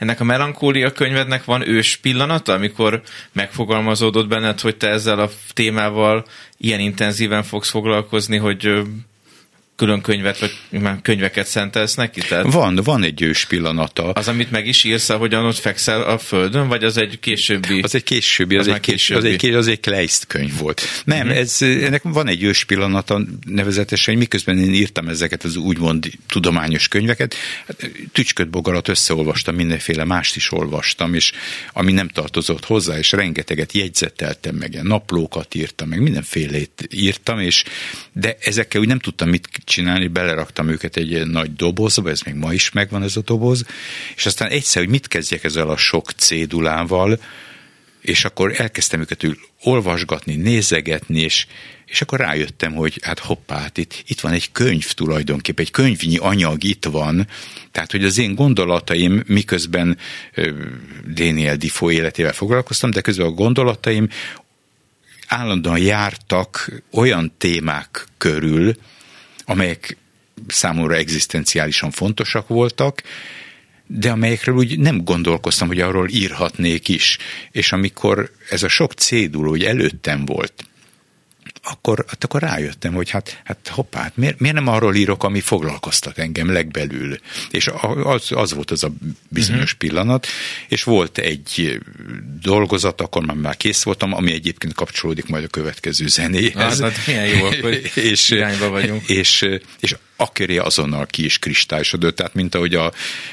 Ennek 0.00 0.20
a 0.20 0.24
melankólia 0.24 0.92
könyvednek 0.92 1.44
van 1.44 1.68
ős 1.68 1.96
pillanata, 1.96 2.52
amikor 2.52 3.02
megfogalmazódott 3.32 4.28
benned, 4.28 4.60
hogy 4.60 4.76
te 4.76 4.88
ezzel 4.88 5.18
a 5.18 5.30
témával 5.52 6.24
ilyen 6.56 6.80
intenzíven 6.80 7.42
fogsz 7.42 7.70
foglalkozni, 7.70 8.36
hogy 8.36 8.82
külön 9.80 10.00
könyvet, 10.00 10.38
vagy 10.38 10.80
már 10.80 10.98
könyveket 11.02 11.46
szentelsz 11.46 11.94
neki? 11.94 12.20
Tehát 12.20 12.52
van, 12.52 12.76
van 12.84 13.02
egy 13.02 13.22
ős 13.22 13.44
pillanata. 13.44 14.10
Az, 14.10 14.28
amit 14.28 14.50
meg 14.50 14.66
is 14.66 14.84
írsz, 14.84 15.08
ahogyan 15.08 15.44
ott 15.44 15.58
fekszel 15.58 16.02
a 16.02 16.18
földön, 16.18 16.68
vagy 16.68 16.84
az 16.84 16.96
egy 16.96 17.20
későbbi? 17.20 17.80
Az 17.80 17.94
egy 17.94 18.02
későbbi, 18.02 18.56
az, 18.56 18.66
az, 18.66 18.74
egy, 18.74 18.80
későbbi. 18.80 19.18
az, 19.18 19.42
egy, 19.42 19.54
az 19.54 19.66
egy 19.66 19.80
Kleist 19.80 20.26
könyv 20.26 20.58
volt. 20.58 20.82
Nem, 21.04 21.20
uh-huh. 21.20 21.36
ez, 21.36 21.62
ennek 21.62 22.02
van 22.02 22.28
egy 22.28 22.42
ős 22.42 22.64
pillanata 22.64 23.20
nevezetesen, 23.46 24.14
hogy 24.14 24.22
miközben 24.22 24.58
én 24.58 24.74
írtam 24.74 25.08
ezeket 25.08 25.44
az 25.44 25.56
úgymond 25.56 26.10
tudományos 26.26 26.88
könyveket, 26.88 27.34
hát, 27.66 27.90
tücsköt 28.12 28.50
bogarat 28.50 28.88
összeolvastam, 28.88 29.54
mindenféle 29.54 30.04
mást 30.04 30.36
is 30.36 30.52
olvastam, 30.52 31.14
és 31.14 31.32
ami 31.72 31.92
nem 31.92 32.08
tartozott 32.08 32.64
hozzá, 32.64 32.98
és 32.98 33.12
rengeteget 33.12 33.72
jegyzeteltem 33.72 34.54
meg, 34.54 34.82
naplókat 34.82 35.54
írtam, 35.54 35.88
meg 35.88 36.00
mindenfélét 36.00 36.88
írtam, 36.90 37.38
és 37.38 37.64
de 38.12 38.36
ezekkel 38.40 38.80
úgy 38.80 38.88
nem 38.88 38.98
tudtam 38.98 39.28
mit 39.28 39.48
csinálni, 39.70 40.06
beleraktam 40.06 40.68
őket 40.68 40.96
egy 40.96 41.26
nagy 41.26 41.54
dobozba, 41.54 42.10
ez 42.10 42.20
még 42.20 42.34
ma 42.34 42.52
is 42.52 42.70
megvan 42.70 43.02
ez 43.02 43.16
a 43.16 43.20
doboz, 43.20 43.64
és 44.16 44.26
aztán 44.26 44.50
egyszer, 44.50 44.82
hogy 44.82 44.90
mit 44.90 45.08
kezdjek 45.08 45.44
ezzel 45.44 45.68
a 45.68 45.76
sok 45.76 46.10
cédulával, 46.10 47.20
és 48.00 48.24
akkor 48.24 48.52
elkezdtem 48.56 49.00
őket 49.00 49.26
olvasgatni, 49.62 50.34
nézegetni, 50.34 51.20
és, 51.20 51.46
és 51.86 52.02
akkor 52.02 52.18
rájöttem, 52.18 52.74
hogy 52.74 52.98
hát 53.02 53.18
hoppá, 53.18 53.58
hát 53.58 53.78
itt, 53.78 54.04
itt 54.06 54.20
van 54.20 54.32
egy 54.32 54.52
könyv 54.52 54.92
tulajdonképpen, 54.92 55.64
egy 55.64 55.70
könyvnyi 55.70 56.16
anyag 56.16 56.64
itt 56.64 56.84
van, 56.84 57.26
tehát 57.72 57.90
hogy 57.90 58.04
az 58.04 58.18
én 58.18 58.34
gondolataim, 58.34 59.22
miközben 59.26 59.98
Daniel 61.14 61.56
Defoe 61.56 61.92
életével 61.92 62.32
foglalkoztam, 62.32 62.90
de 62.90 63.00
közben 63.00 63.26
a 63.26 63.30
gondolataim 63.30 64.08
állandóan 65.26 65.78
jártak 65.78 66.70
olyan 66.92 67.32
témák 67.38 68.06
körül, 68.18 68.74
amelyek 69.50 69.96
számomra 70.46 70.94
egzisztenciálisan 70.94 71.90
fontosak 71.90 72.48
voltak, 72.48 73.02
de 73.86 74.10
amelyekről 74.10 74.54
úgy 74.54 74.78
nem 74.78 75.04
gondolkoztam, 75.04 75.68
hogy 75.68 75.80
arról 75.80 76.08
írhatnék 76.08 76.88
is. 76.88 77.18
És 77.50 77.72
amikor 77.72 78.30
ez 78.50 78.62
a 78.62 78.68
sok 78.68 78.92
cédul 78.92 79.48
úgy 79.48 79.64
előttem 79.64 80.24
volt, 80.24 80.64
akkor, 81.62 82.04
hát 82.08 82.24
akkor 82.24 82.40
rájöttem, 82.40 82.92
hogy 82.92 83.10
hát, 83.10 83.40
hát 83.44 83.68
hoppá, 83.68 84.00
hát 84.00 84.16
miért, 84.16 84.38
miért 84.38 84.56
nem 84.56 84.66
arról 84.66 84.94
írok, 84.94 85.24
ami 85.24 85.40
foglalkoztat 85.40 86.18
engem 86.18 86.52
legbelül. 86.52 87.18
És 87.50 87.70
az, 88.02 88.26
az 88.30 88.54
volt 88.54 88.70
az 88.70 88.84
a 88.84 88.92
bizonyos 89.28 89.72
uh-huh. 89.72 89.78
pillanat, 89.78 90.26
és 90.68 90.82
volt 90.82 91.18
egy 91.18 91.80
dolgozat, 92.40 93.00
akkor 93.00 93.24
már, 93.24 93.36
már 93.36 93.56
kész 93.56 93.82
voltam, 93.82 94.14
ami 94.14 94.32
egyébként 94.32 94.74
kapcsolódik 94.74 95.26
majd 95.26 95.44
a 95.44 95.48
következő 95.48 96.06
zenéhez. 96.06 96.80
Hát, 96.80 96.92
hát 96.92 97.06
milyen 97.06 97.26
jó, 97.26 97.46
hogy 97.62 97.90
és, 97.94 98.30
irányba 98.30 98.68
vagyunk. 98.68 99.08
És, 99.08 99.48
és 99.80 99.96
aköré 100.20 100.56
azonnal 100.56 101.06
ki 101.06 101.24
is 101.24 101.38
kristályosodott, 101.38 102.16
tehát 102.16 102.34
mint 102.34 102.54
ahogy 102.54 102.74
a 102.74 102.92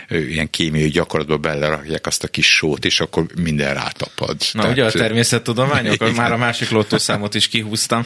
ilyen 0.09 0.49
kémiai 0.49 0.89
gyakorlatba 0.89 1.37
belerakják 1.37 2.07
azt 2.07 2.23
a 2.23 2.27
kis 2.27 2.47
sót, 2.47 2.85
és 2.85 2.99
akkor 2.99 3.25
minden 3.41 3.73
rátapad. 3.73 4.35
Na 4.51 4.61
tehát, 4.61 4.75
ugye 4.75 4.85
a 4.85 4.91
természettudományok, 4.91 6.15
már 6.15 6.31
a 6.31 6.37
másik 6.37 6.69
lottószámot 6.69 7.35
is 7.35 7.47
kihúztam. 7.47 8.03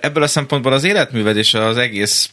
Ebből 0.00 0.22
a 0.22 0.26
szempontból 0.26 0.72
az 0.72 0.84
életműved 0.84 1.36
és 1.36 1.54
az 1.54 1.76
egész 1.76 2.30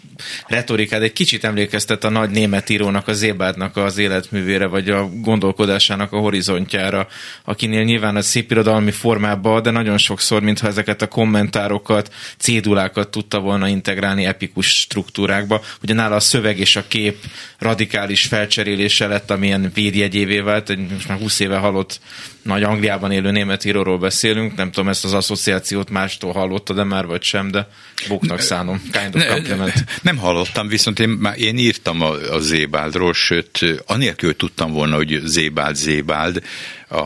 retorikád 0.48 1.02
egy 1.02 1.14
kicsit 1.14 1.44
emlékeztet 1.44 2.04
a 2.04 2.10
nagy 2.10 2.30
német 2.30 2.70
írónak, 2.70 3.08
a 3.08 3.14
Zébádnak 3.14 3.78
az 3.78 3.98
életművére, 3.98 4.66
vagy 4.66 4.90
a 4.90 5.10
gondolkodásának 5.10 6.12
a 6.12 6.18
horizontjára, 6.18 7.08
akinél 7.44 7.84
nyilván 7.84 8.16
a 8.16 8.22
szép 8.22 8.52
irodalmi 8.52 8.92
formában, 8.92 9.62
de 9.62 9.72
nagyon 9.72 9.98
sokszor, 9.98 10.42
mintha 10.42 10.68
ezeket 10.68 11.02
a 11.02 11.08
kommentárokat, 11.08 12.14
cédulákat 12.38 13.10
tudta 13.10 13.40
volna 13.40 13.68
integrálni 13.68 14.26
epikus 14.26 14.80
struktúrákba, 14.80 15.55
korszakba. 15.56 15.84
Ugye 15.84 15.94
nála 15.94 16.16
a 16.16 16.20
szöveg 16.20 16.60
és 16.60 16.76
a 16.76 16.84
kép 16.88 17.18
radikális 17.58 18.26
felcserélése 18.26 19.08
lett, 19.08 19.32
amilyen 19.32 19.72
védjegyévé 19.74 20.40
vált, 20.40 20.70
egy 20.70 20.80
most 20.92 21.08
már 21.08 21.18
20 21.18 21.40
éve 21.40 21.58
halott 21.58 22.00
nagy 22.42 22.64
Angliában 22.64 23.12
élő 23.12 23.32
német 23.32 23.66
íróról 23.66 23.98
beszélünk, 23.98 24.56
nem 24.56 24.72
tudom, 24.72 24.90
ezt 24.90 25.06
az 25.06 25.14
asszociációt 25.14 25.90
mástól 25.90 26.34
hallotta, 26.34 26.74
de 26.74 26.84
már 26.84 27.06
vagy 27.06 27.24
sem, 27.24 27.52
de 27.52 27.68
buknak 28.08 28.40
szánom. 28.40 28.82
Kind 28.92 29.16
of 29.16 29.48
ne, 29.48 29.72
Nem 30.02 30.18
hallottam, 30.18 30.68
viszont 30.68 31.00
én, 31.00 31.10
már 31.10 31.40
én 31.40 31.58
írtam 31.58 32.02
a, 32.02 32.34
a 32.34 32.40
Zébáldról, 32.40 33.14
sőt, 33.14 33.60
anélkül 33.86 34.36
tudtam 34.36 34.72
volna, 34.72 34.96
hogy 34.96 35.22
Zébáld, 35.26 35.76
Zébáld, 35.76 36.44
a 36.90 37.04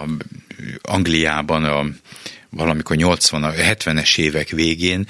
Angliában 0.82 1.64
a 1.64 1.86
valamikor 2.50 2.96
80 2.96 3.54
70-es 3.58 4.18
évek 4.18 4.50
végén 4.50 5.08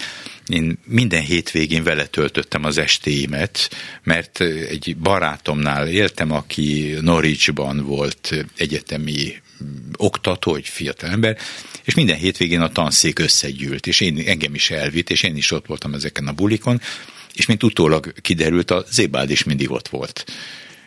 én 0.50 0.78
minden 0.86 1.22
hétvégén 1.22 1.84
vele 1.84 2.06
töltöttem 2.06 2.64
az 2.64 2.78
estéimet, 2.78 3.70
mert 4.04 4.42
egy 4.42 4.96
barátomnál 4.98 5.88
éltem, 5.88 6.32
aki 6.32 6.96
Norwichban 7.02 7.86
volt 7.86 8.46
egyetemi 8.58 9.42
oktató, 9.98 10.56
egy 10.56 10.68
fiatal 10.68 11.10
ember, 11.10 11.38
és 11.84 11.94
minden 11.94 12.18
hétvégén 12.18 12.62
a 12.62 12.72
tanszék 12.72 13.20
összegyűlt, 13.20 13.88
és 13.88 14.00
én, 14.00 14.24
engem 14.26 14.54
is 14.54 14.72
elvitt, 14.72 15.10
és 15.10 15.24
én 15.24 15.36
is 15.36 15.52
ott 15.52 15.66
voltam 15.66 15.94
ezeken 15.94 16.28
a 16.28 16.34
bulikon, 16.34 16.82
és 17.34 17.46
mint 17.46 17.64
utólag 17.64 18.14
kiderült, 18.22 18.72
a 18.72 18.86
Zébáld 18.92 19.30
is 19.30 19.44
mindig 19.44 19.72
ott 19.72 19.88
volt 19.88 20.26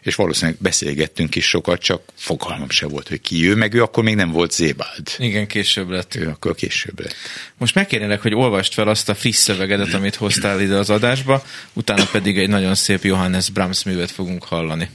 és 0.02 0.14
valószínűleg 0.14 0.60
beszélgettünk 0.60 1.34
is 1.34 1.48
sokat, 1.48 1.80
csak 1.80 2.02
fogalmam 2.14 2.70
se 2.70 2.86
volt, 2.86 3.08
hogy 3.08 3.20
ki 3.20 3.48
ő, 3.48 3.54
meg 3.54 3.74
ő 3.74 3.82
akkor 3.82 4.04
még 4.04 4.14
nem 4.14 4.30
volt 4.30 4.52
Zébáld. 4.52 5.08
Igen, 5.18 5.46
később 5.46 5.88
lett. 5.88 6.14
Ő 6.14 6.28
akkor 6.28 6.54
később 6.54 7.00
lett. 7.00 7.14
Most 7.58 7.74
megkérnélek, 7.74 8.22
hogy 8.22 8.34
olvast 8.34 8.74
fel 8.74 8.88
azt 8.88 9.08
a 9.08 9.14
friss 9.14 9.36
szövegedet, 9.36 9.94
amit 9.94 10.14
hoztál 10.14 10.60
ide 10.60 10.76
az 10.76 10.90
adásba, 10.90 11.44
utána 11.72 12.04
pedig 12.12 12.38
egy 12.38 12.48
nagyon 12.48 12.74
szép 12.74 13.04
Johannes 13.04 13.50
Brahms 13.50 13.82
művet 13.82 14.10
fogunk 14.10 14.44
hallani. 14.44 14.90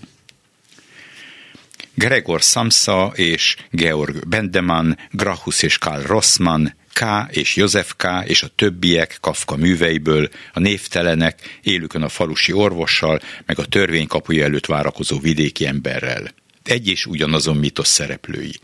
Gregor 1.94 2.42
Samsa 2.42 3.12
és 3.16 3.56
Georg 3.72 4.28
Bendemann, 4.28 4.96
Grahus 5.12 5.62
és 5.62 5.78
Karl 5.78 6.02
Rossmann, 6.02 6.68
K. 6.98 7.04
és 7.30 7.56
József 7.56 7.94
K. 7.98 8.06
és 8.26 8.44
a 8.44 8.48
többiek 8.48 9.18
Kafka 9.22 9.56
műveiből, 9.56 10.30
a 10.54 10.60
névtelenek, 10.60 11.60
élükön 11.62 12.02
a 12.02 12.10
falusi 12.10 12.52
orvossal, 12.52 13.20
meg 13.46 13.60
a 13.60 13.66
törvény 13.66 14.08
kapuja 14.08 14.44
előtt 14.44 14.66
várakozó 14.66 15.20
vidéki 15.20 15.66
emberrel. 15.66 16.34
Egy 16.64 16.88
és 16.88 17.06
ugyanazon 17.06 17.58
mitosz 17.58 17.90
szereplői. 17.90 18.56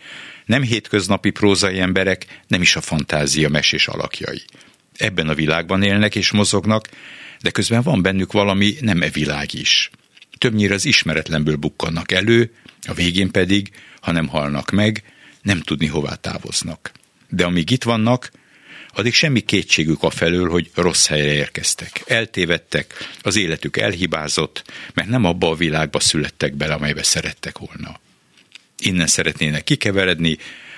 Nem 0.45 0.61
hétköznapi 0.61 1.29
prózai 1.29 1.79
emberek, 1.79 2.25
nem 2.47 2.61
is 2.61 2.75
a 2.75 2.81
fantázia 2.81 3.49
mesés 3.49 3.87
alakjai. 3.87 4.41
Ebben 4.95 5.29
a 5.29 5.33
világban 5.33 5.83
élnek 5.83 6.15
és 6.15 6.31
mozognak, 6.31 6.89
de 7.41 7.51
közben 7.51 7.81
van 7.81 8.01
bennük 8.01 8.31
valami 8.31 8.75
nem 8.79 9.01
e 9.01 9.09
világ 9.09 9.53
is. 9.53 9.89
Többnyire 10.37 10.73
az 10.73 10.85
ismeretlenből 10.85 11.55
bukkannak 11.55 12.11
elő, 12.11 12.53
a 12.87 12.93
végén 12.93 13.31
pedig, 13.31 13.71
ha 14.01 14.11
nem 14.11 14.27
halnak 14.27 14.71
meg, 14.71 15.03
nem 15.41 15.61
tudni 15.61 15.87
hová 15.87 16.15
távoznak 16.15 16.91
de 17.35 17.45
amíg 17.45 17.69
itt 17.69 17.83
vannak, 17.83 18.31
addig 18.89 19.13
semmi 19.13 19.39
kétségük 19.39 20.03
a 20.03 20.09
felől, 20.09 20.49
hogy 20.49 20.71
rossz 20.75 21.07
helyre 21.07 21.33
érkeztek. 21.33 22.01
Eltévedtek, 22.05 22.93
az 23.21 23.35
életük 23.35 23.77
elhibázott, 23.77 24.63
mert 24.93 25.09
nem 25.09 25.25
abba 25.25 25.49
a 25.49 25.55
világba 25.55 25.99
születtek 25.99 26.53
bele, 26.53 26.73
amelybe 26.73 27.03
szerettek 27.03 27.57
volna. 27.57 27.99
Innen 28.77 29.07
szeretnének 29.07 29.63
kikeveredni, 29.63 30.37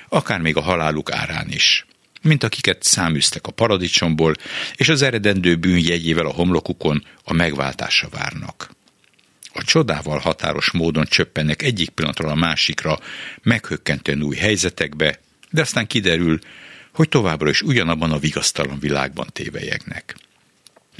akár 0.09 0.41
még 0.41 0.55
a 0.55 0.61
haláluk 0.61 1.11
árán 1.11 1.47
is. 1.49 1.85
Mint 2.21 2.43
akiket 2.43 2.83
száműztek 2.83 3.47
a 3.47 3.51
paradicsomból, 3.51 4.35
és 4.75 4.89
az 4.89 5.01
eredendő 5.01 5.55
bűn 5.55 5.79
jegyével 5.79 6.25
a 6.25 6.33
homlokukon 6.33 7.05
a 7.23 7.33
megváltásra 7.33 8.09
várnak. 8.09 8.69
A 9.53 9.63
csodával 9.63 10.19
határos 10.19 10.71
módon 10.71 11.05
csöppennek 11.05 11.61
egyik 11.61 11.89
pillanatról 11.89 12.29
a 12.29 12.35
másikra 12.35 12.99
meghökkentően 13.43 14.21
új 14.21 14.35
helyzetekbe, 14.35 15.19
de 15.55 15.61
aztán 15.61 15.87
kiderül, 15.87 16.39
hogy 16.93 17.09
továbbra 17.09 17.49
is 17.49 17.61
ugyanabban 17.61 18.11
a 18.11 18.17
vigasztalan 18.17 18.79
világban 18.79 19.27
tévejegnek. 19.33 20.15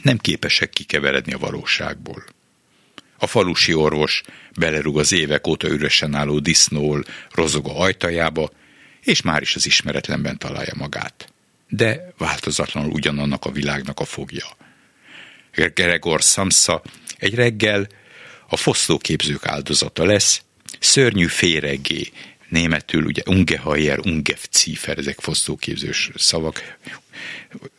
Nem 0.02 0.18
képesek 0.18 0.70
kikeveredni 0.70 1.34
a 1.34 1.38
valóságból. 1.38 2.24
A 3.18 3.28
falusi 3.28 3.74
orvos 3.74 4.22
belerúg 4.60 4.98
az 4.98 5.12
évek 5.12 5.48
óta 5.48 5.68
üresen 5.68 6.16
álló 6.16 6.40
disznól 6.40 7.04
rozoga 7.32 7.78
ajtajába, 7.78 8.52
és 9.02 9.22
már 9.22 9.42
is 9.42 9.56
az 9.56 9.66
ismeretlenben 9.66 10.38
találja 10.38 10.74
magát. 10.76 11.34
De 11.68 12.14
változatlanul 12.18 12.92
ugyanannak 12.92 13.46
a 13.46 13.52
világnak 13.52 14.00
a 14.00 14.06
fogja. 14.06 14.46
Gregor 15.52 16.22
Samsa 16.22 16.82
egy 17.18 17.36
reggel 17.36 17.88
a 18.48 18.56
foszlóképzők 18.56 19.46
áldozata 19.46 20.06
lesz, 20.06 20.42
szörnyű 20.80 21.26
féreggé, 21.26 22.12
németül 22.56 23.06
ugye 23.06 23.22
Ungehajer, 23.26 24.00
Ungefziefer, 24.00 24.98
ezek 24.98 25.20
fosztóképzős 25.20 26.10
szavak, 26.16 26.78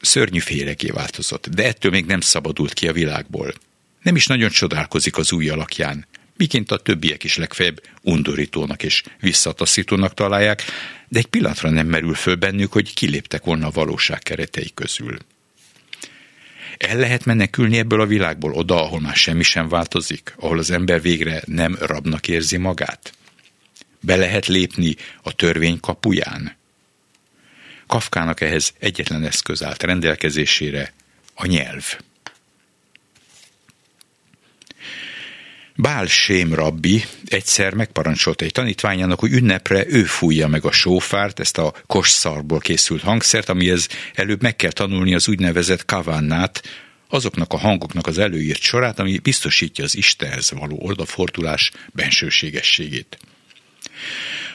szörnyű 0.01 0.39
féreké 0.39 0.89
változott, 0.89 1.49
de 1.49 1.65
ettől 1.65 1.91
még 1.91 2.07
nem 2.07 2.21
szabadult 2.21 2.73
ki 2.73 2.89
a 2.89 2.93
világból. 2.93 3.55
Nem 4.03 4.17
is 4.17 4.27
nagyon 4.27 4.51
csodálkozik 4.51 5.17
az 5.17 5.33
új 5.33 5.49
alakján, 5.49 6.07
miként 6.37 6.71
a 6.71 6.77
többiek 6.77 7.25
is 7.25 7.37
legfeljebb 7.37 7.83
undorítónak 8.03 8.83
és 8.83 9.03
visszataszítónak 9.21 10.15
találják, 10.15 10.62
de 11.09 11.19
egy 11.19 11.27
pillanatra 11.27 11.71
nem 11.71 11.87
merül 11.87 12.15
föl 12.15 12.35
bennük, 12.35 12.73
hogy 12.73 12.95
kiléptek 12.95 13.45
volna 13.45 13.67
a 13.67 13.71
valóság 13.71 14.19
keretei 14.19 14.71
közül. 14.75 15.19
El 16.79 16.97
lehet 16.97 17.25
menekülni 17.25 17.79
ebből 17.79 18.01
a 18.01 18.07
világból 18.07 18.53
oda, 18.53 18.83
ahol 18.83 19.01
már 19.01 19.17
semmi 19.17 19.43
sem 19.43 19.69
változik, 19.69 20.35
ahol 20.37 20.59
az 20.59 20.71
ember 20.71 21.01
végre 21.03 21.43
nem 21.47 21.77
rabnak 21.81 22.29
érzi 22.29 22.57
magát? 22.57 23.15
Be 24.01 24.17
lehet 24.17 24.47
lépni 24.47 24.97
a 25.23 25.33
törvény 25.33 25.81
kapuján? 25.81 26.57
Kafkának 27.87 28.41
ehhez 28.41 28.73
egyetlen 28.79 29.25
eszköz 29.25 29.63
állt 29.63 29.83
rendelkezésére, 29.83 30.93
a 31.35 31.47
nyelv. 31.47 31.97
Bál 35.79 36.07
Sém 36.07 36.55
rabbi 36.55 37.05
egyszer 37.25 37.75
megparancsolta 37.75 38.45
egy 38.45 38.53
tanítványának, 38.53 39.21
hogy 39.21 39.33
ünnepre 39.33 39.85
ő 39.89 40.05
fújja 40.05 40.49
meg 40.49 40.65
a 40.65 40.73
sófárt, 40.73 41.41
ezt 41.41 41.59
a 41.59 41.75
kosszarból 41.87 42.59
készült 42.59 43.03
hangszert, 43.03 43.49
amihez 43.49 43.89
előbb 44.15 44.43
meg 44.43 44.57
kell 44.57 44.73
tanulni 44.73 45.15
az 45.15 45.29
úgynevezett 45.29 45.85
kavannát, 45.85 46.63
azoknak 47.09 47.53
a 47.53 47.59
hangoknak 47.59 48.07
az 48.07 48.19
előírt 48.19 48.61
sorát, 48.61 48.99
ami 48.99 49.19
biztosítja 49.19 49.85
az 49.85 49.97
Istenhez 49.97 50.51
való 50.51 50.79
odafordulás 50.83 51.73
bensőségességét. 51.93 53.19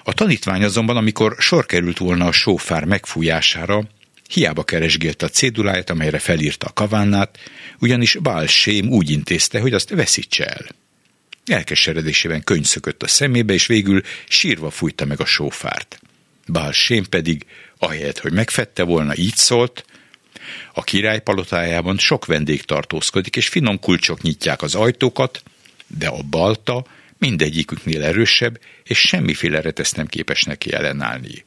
A 0.04 0.14
tanítvány 0.14 0.64
azonban, 0.64 0.98
amikor 0.98 1.36
sor 1.40 1.66
került 1.66 1.98
volna 1.98 2.26
a 2.26 2.32
sófár 2.32 2.86
megfújására, 2.86 3.84
hiába 4.30 4.64
keresgélte 4.64 5.26
a 5.26 5.30
céduláját, 5.30 5.90
amelyre 5.90 6.20
felírta 6.20 6.68
a 6.68 6.74
kavánnát, 6.74 7.38
ugyanis 7.80 8.16
Bál 8.16 8.48
Sém 8.48 8.90
úgy 8.90 9.10
intézte, 9.10 9.60
hogy 9.60 9.74
azt 9.74 9.90
veszítse 9.90 10.46
el. 10.46 10.66
Elkeseredésében 11.46 12.44
könyv 12.44 12.66
szökött 12.66 13.04
a 13.04 13.08
szemébe, 13.08 13.54
és 13.54 13.66
végül 13.66 14.02
sírva 14.28 14.70
fújta 14.70 15.06
meg 15.06 15.20
a 15.20 15.26
sófárt. 15.26 16.00
Bál 16.48 16.72
Sém 16.72 17.06
pedig, 17.10 17.46
ahelyett, 17.78 18.20
hogy 18.20 18.32
megfette 18.32 18.84
volna, 18.84 19.16
így 19.16 19.36
szólt, 19.36 19.86
a 20.74 20.84
király 20.84 21.22
palotájában 21.22 21.98
sok 21.98 22.26
vendég 22.26 22.62
tartózkodik, 22.62 23.36
és 23.36 23.48
finom 23.48 23.80
kulcsok 23.80 24.22
nyitják 24.22 24.62
az 24.62 24.76
ajtókat, 24.76 25.44
de 25.88 26.08
a 26.08 26.22
balta 26.30 26.86
mindegyiküknél 27.22 28.04
erősebb, 28.04 28.60
és 28.84 29.00
semmiféle 29.00 29.62
retesz 29.62 29.92
nem 29.92 30.06
képes 30.06 30.44
neki 30.44 30.74
ellenállni. 30.74 31.44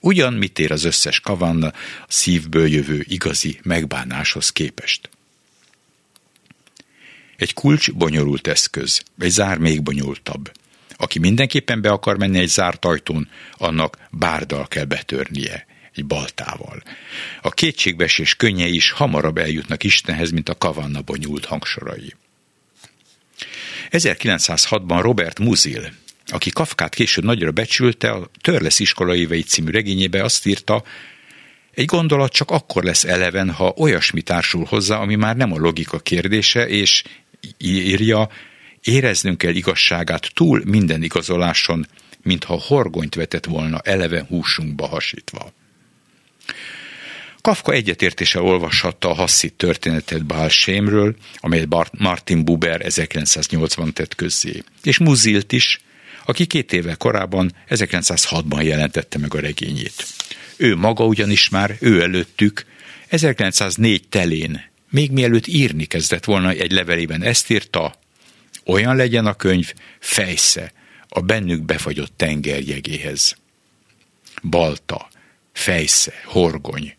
Ugyan 0.00 0.32
mit 0.32 0.58
ér 0.58 0.72
az 0.72 0.84
összes 0.84 1.20
kavanna 1.20 1.66
a 1.66 1.74
szívből 2.08 2.66
jövő 2.66 3.04
igazi 3.08 3.58
megbánáshoz 3.62 4.50
képest? 4.50 5.08
Egy 7.36 7.54
kulcs 7.54 7.92
bonyolult 7.92 8.46
eszköz, 8.46 9.02
egy 9.18 9.30
zár 9.30 9.58
még 9.58 9.82
bonyolultabb. 9.82 10.52
Aki 10.96 11.18
mindenképpen 11.18 11.80
be 11.80 11.90
akar 11.90 12.18
menni 12.18 12.38
egy 12.38 12.48
zárt 12.48 12.84
ajtón, 12.84 13.28
annak 13.52 13.98
bárdal 14.10 14.68
kell 14.68 14.84
betörnie, 14.84 15.66
egy 15.94 16.06
baltával. 16.06 16.82
A 17.42 17.50
kétségbesés 17.50 18.34
könnyei 18.34 18.74
is 18.74 18.90
hamarabb 18.90 19.38
eljutnak 19.38 19.84
Istenhez, 19.84 20.30
mint 20.30 20.48
a 20.48 20.58
kavanna 20.58 21.00
bonyolult 21.00 21.44
hangsorai. 21.44 22.14
1906-ban 23.90 24.98
Robert 25.00 25.38
Musil, 25.38 25.92
aki 26.26 26.50
Kafkát 26.50 26.94
később 26.94 27.24
nagyra 27.24 27.50
becsülte, 27.50 28.10
a 28.10 28.30
Törlesz 28.40 28.78
iskola 28.78 29.14
évei 29.14 29.42
című 29.42 29.70
regényébe 29.70 30.22
azt 30.22 30.46
írta, 30.46 30.82
egy 31.74 31.84
gondolat 31.84 32.32
csak 32.32 32.50
akkor 32.50 32.84
lesz 32.84 33.04
eleven, 33.04 33.50
ha 33.50 33.74
olyasmi 33.76 34.22
társul 34.22 34.64
hozzá, 34.64 34.96
ami 34.96 35.14
már 35.14 35.36
nem 35.36 35.52
a 35.52 35.58
logika 35.58 35.98
kérdése, 35.98 36.68
és 36.68 37.02
írja, 37.58 38.28
éreznünk 38.82 39.38
kell 39.38 39.54
igazságát 39.54 40.30
túl 40.34 40.62
minden 40.64 41.02
igazoláson, 41.02 41.86
mintha 42.22 42.60
horgonyt 42.66 43.14
vetett 43.14 43.44
volna 43.44 43.78
eleve 43.78 44.24
húsunkba 44.28 44.86
hasítva. 44.86 45.52
Kafka 47.40 47.72
egyetértése 47.72 48.40
olvashatta 48.40 49.10
a 49.10 49.14
Hasszit 49.14 49.54
történetet 49.54 50.26
Bál 50.26 50.50
amelyet 51.36 51.98
Martin 51.98 52.44
Buber 52.44 52.80
1980 52.80 53.92
tett 53.92 54.14
közzé, 54.14 54.62
és 54.82 54.98
Muzilt 54.98 55.52
is, 55.52 55.80
aki 56.24 56.46
két 56.46 56.72
éve 56.72 56.94
korábban, 56.94 57.52
1906-ban 57.68 58.64
jelentette 58.64 59.18
meg 59.18 59.34
a 59.34 59.40
regényét. 59.40 60.06
Ő 60.56 60.76
maga 60.76 61.04
ugyanis 61.04 61.48
már, 61.48 61.76
ő 61.80 62.02
előttük, 62.02 62.66
1904 63.08 64.08
telén, 64.08 64.70
még 64.90 65.10
mielőtt 65.10 65.46
írni 65.46 65.84
kezdett 65.84 66.24
volna 66.24 66.50
egy 66.50 66.72
levelében, 66.72 67.22
ezt 67.22 67.50
írta, 67.50 67.94
olyan 68.64 68.96
legyen 68.96 69.26
a 69.26 69.34
könyv 69.34 69.72
fejsze 69.98 70.72
a 71.08 71.20
bennük 71.20 71.62
befagyott 71.62 72.12
tengerjegéhez. 72.16 73.36
Balta, 74.42 75.08
fejsze, 75.52 76.12
horgony, 76.24 76.94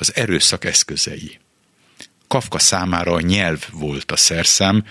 az 0.00 0.16
erőszak 0.16 0.64
eszközei. 0.64 1.38
Kafka 2.28 2.58
számára 2.58 3.12
a 3.12 3.20
nyelv 3.20 3.66
volt 3.72 4.12
a 4.12 4.16
szerszám, 4.16 4.84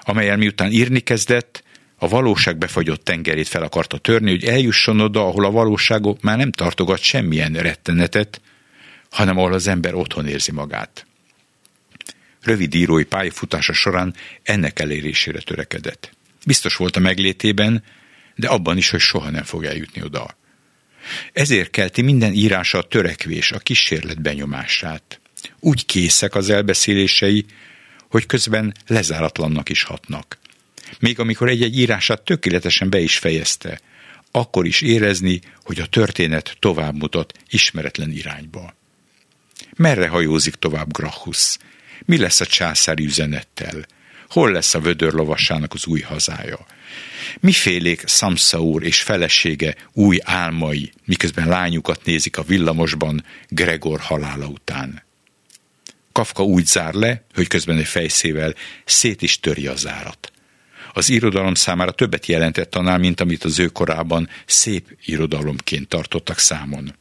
amelyel 0.00 0.36
miután 0.36 0.70
írni 0.70 1.00
kezdett, 1.00 1.64
a 1.98 2.08
valóság 2.08 2.56
befagyott 2.58 3.04
tengerét 3.04 3.48
fel 3.48 3.62
akarta 3.62 3.98
törni, 3.98 4.30
hogy 4.30 4.44
eljusson 4.44 5.00
oda, 5.00 5.26
ahol 5.26 5.44
a 5.44 5.50
valóságok 5.50 6.20
már 6.20 6.36
nem 6.36 6.52
tartogat 6.52 7.00
semmilyen 7.00 7.52
rettenetet, 7.52 8.40
hanem 9.10 9.38
ahol 9.38 9.52
az 9.52 9.66
ember 9.66 9.94
otthon 9.94 10.26
érzi 10.26 10.52
magát. 10.52 11.06
Rövid 12.42 12.74
írói 12.74 13.04
pályafutása 13.04 13.72
során 13.72 14.14
ennek 14.42 14.78
elérésére 14.78 15.40
törekedett. 15.40 16.10
Biztos 16.46 16.76
volt 16.76 16.96
a 16.96 17.00
meglétében, 17.00 17.82
de 18.34 18.48
abban 18.48 18.76
is, 18.76 18.90
hogy 18.90 19.00
soha 19.00 19.30
nem 19.30 19.44
fog 19.44 19.64
eljutni 19.64 20.02
oda. 20.02 20.36
Ezért 21.32 21.70
kelti 21.70 22.02
minden 22.02 22.32
írása 22.32 22.78
a 22.78 22.82
törekvés, 22.82 23.52
a 23.52 23.58
kísérlet 23.58 24.22
benyomását. 24.22 25.20
Úgy 25.60 25.86
készek 25.86 26.34
az 26.34 26.50
elbeszélései, 26.50 27.44
hogy 28.10 28.26
közben 28.26 28.74
lezáratlannak 28.86 29.68
is 29.68 29.82
hatnak. 29.82 30.38
Még 30.98 31.18
amikor 31.18 31.48
egy-egy 31.48 31.78
írását 31.78 32.22
tökéletesen 32.22 32.90
be 32.90 33.00
is 33.00 33.18
fejezte, 33.18 33.80
akkor 34.30 34.66
is 34.66 34.80
érezni, 34.80 35.40
hogy 35.64 35.80
a 35.80 35.86
történet 35.86 36.56
tovább 36.58 36.94
mutat 36.94 37.38
ismeretlen 37.50 38.10
irányba. 38.10 38.74
Merre 39.76 40.08
hajózik 40.08 40.54
tovább 40.54 40.92
Gracchus? 40.92 41.56
Mi 42.04 42.18
lesz 42.18 42.40
a 42.40 42.46
császári 42.46 43.04
üzenettel? 43.04 43.86
Hol 44.28 44.52
lesz 44.52 44.74
a 44.74 44.80
vödör 44.80 45.12
lovasának 45.12 45.74
az 45.74 45.86
új 45.86 46.00
hazája? 46.00 46.66
Mifélék 47.40 48.02
Samsa 48.06 48.60
úr 48.60 48.82
és 48.82 49.02
felesége 49.02 49.74
új 49.92 50.18
álmai, 50.22 50.92
miközben 51.04 51.48
lányukat 51.48 52.04
nézik 52.04 52.38
a 52.38 52.42
villamosban 52.42 53.24
Gregor 53.48 54.00
halála 54.00 54.46
után? 54.46 55.04
Kafka 56.12 56.42
úgy 56.42 56.66
zár 56.66 56.94
le, 56.94 57.24
hogy 57.34 57.46
közben 57.46 57.78
egy 57.78 57.86
fejszével 57.86 58.54
szét 58.84 59.22
is 59.22 59.40
töri 59.40 59.66
a 59.66 59.76
zárat. 59.76 60.32
Az 60.92 61.10
irodalom 61.10 61.54
számára 61.54 61.92
többet 61.92 62.26
jelentett 62.26 62.74
annál, 62.74 62.98
mint 62.98 63.20
amit 63.20 63.44
az 63.44 63.58
ő 63.58 63.66
korában 63.66 64.28
szép 64.46 64.96
irodalomként 65.04 65.88
tartottak 65.88 66.38
számon. 66.38 66.94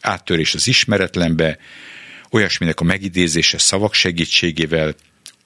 Áttörés 0.00 0.54
az 0.54 0.66
ismeretlenbe, 0.66 1.58
olyasminek 2.30 2.80
a 2.80 2.84
megidézése 2.84 3.58
szavak 3.58 3.94
segítségével, 3.94 4.94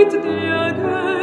mit 0.00 0.12
dir 0.12 0.72
gehen. 0.72 1.19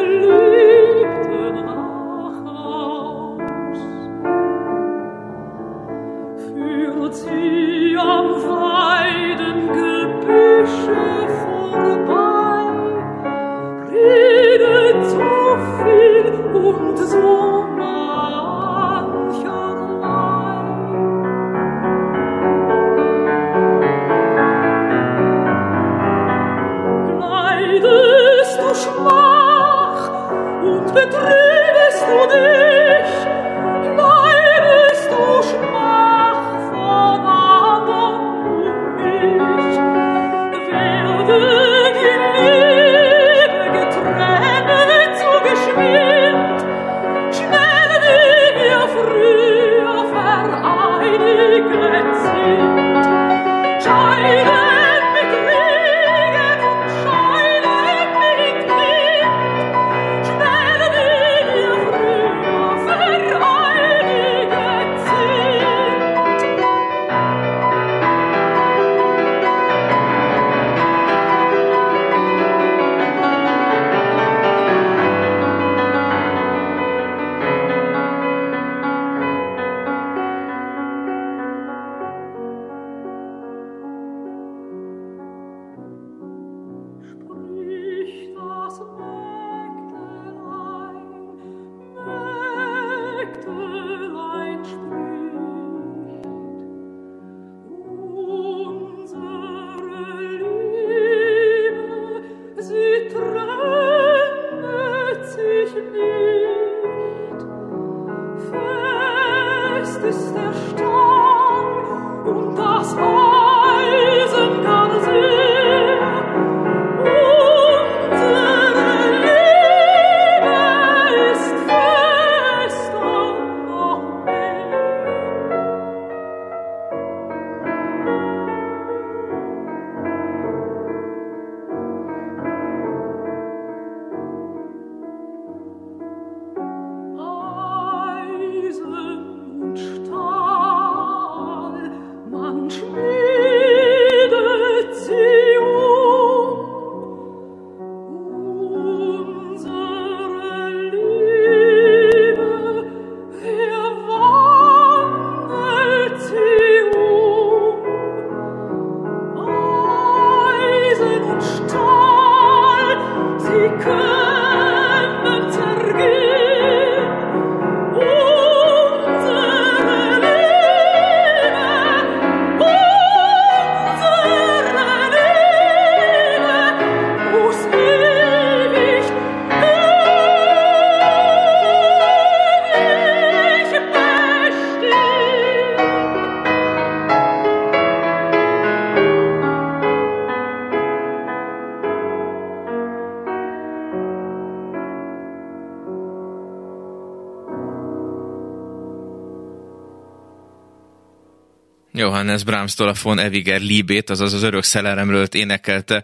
Johannes 201.98 202.44
Brahms-tól 202.44 202.88
a 202.88 202.94
von 203.02 203.20
Eviger 203.20 203.62
Liebét, 203.62 204.10
azaz 204.10 204.34
az 204.34 204.44
örök 204.44 204.64
szeleremről 204.64 205.28
énekelte 205.32 206.04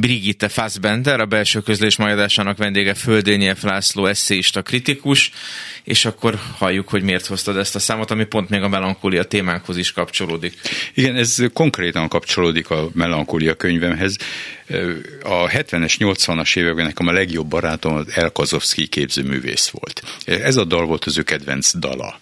Brigitte 0.00 0.48
Fassbender, 0.48 1.20
a 1.20 1.26
belső 1.26 1.60
közlés 1.60 1.96
majadásának 1.96 2.56
vendége 2.56 2.94
Földényi 2.94 3.52
László 3.62 4.06
eszéista 4.06 4.62
kritikus, 4.62 5.30
és 5.84 6.04
akkor 6.04 6.38
halljuk, 6.56 6.88
hogy 6.88 7.02
miért 7.02 7.26
hoztad 7.26 7.56
ezt 7.56 7.74
a 7.74 7.78
számot, 7.78 8.10
ami 8.10 8.24
pont 8.24 8.48
még 8.48 8.62
a 8.62 8.68
melankólia 8.68 9.24
témánkhoz 9.24 9.76
is 9.76 9.92
kapcsolódik. 9.92 10.54
Igen, 10.94 11.16
ez 11.16 11.36
konkrétan 11.52 12.08
kapcsolódik 12.08 12.70
a 12.70 12.88
melankólia 12.94 13.54
könyvemhez. 13.54 14.16
A 15.22 15.48
70-es, 15.48 15.94
80-as 15.98 16.56
években 16.56 16.86
nekem 16.86 17.06
a 17.06 17.12
legjobb 17.12 17.46
barátom 17.46 17.94
az 17.94 18.06
Elkazovszki 18.14 18.86
képzőművész 18.86 19.68
volt. 19.68 20.02
Ez 20.24 20.56
a 20.56 20.64
dal 20.64 20.86
volt 20.86 21.04
az 21.04 21.18
ő 21.18 21.22
kedvenc 21.22 21.78
dala 21.78 22.18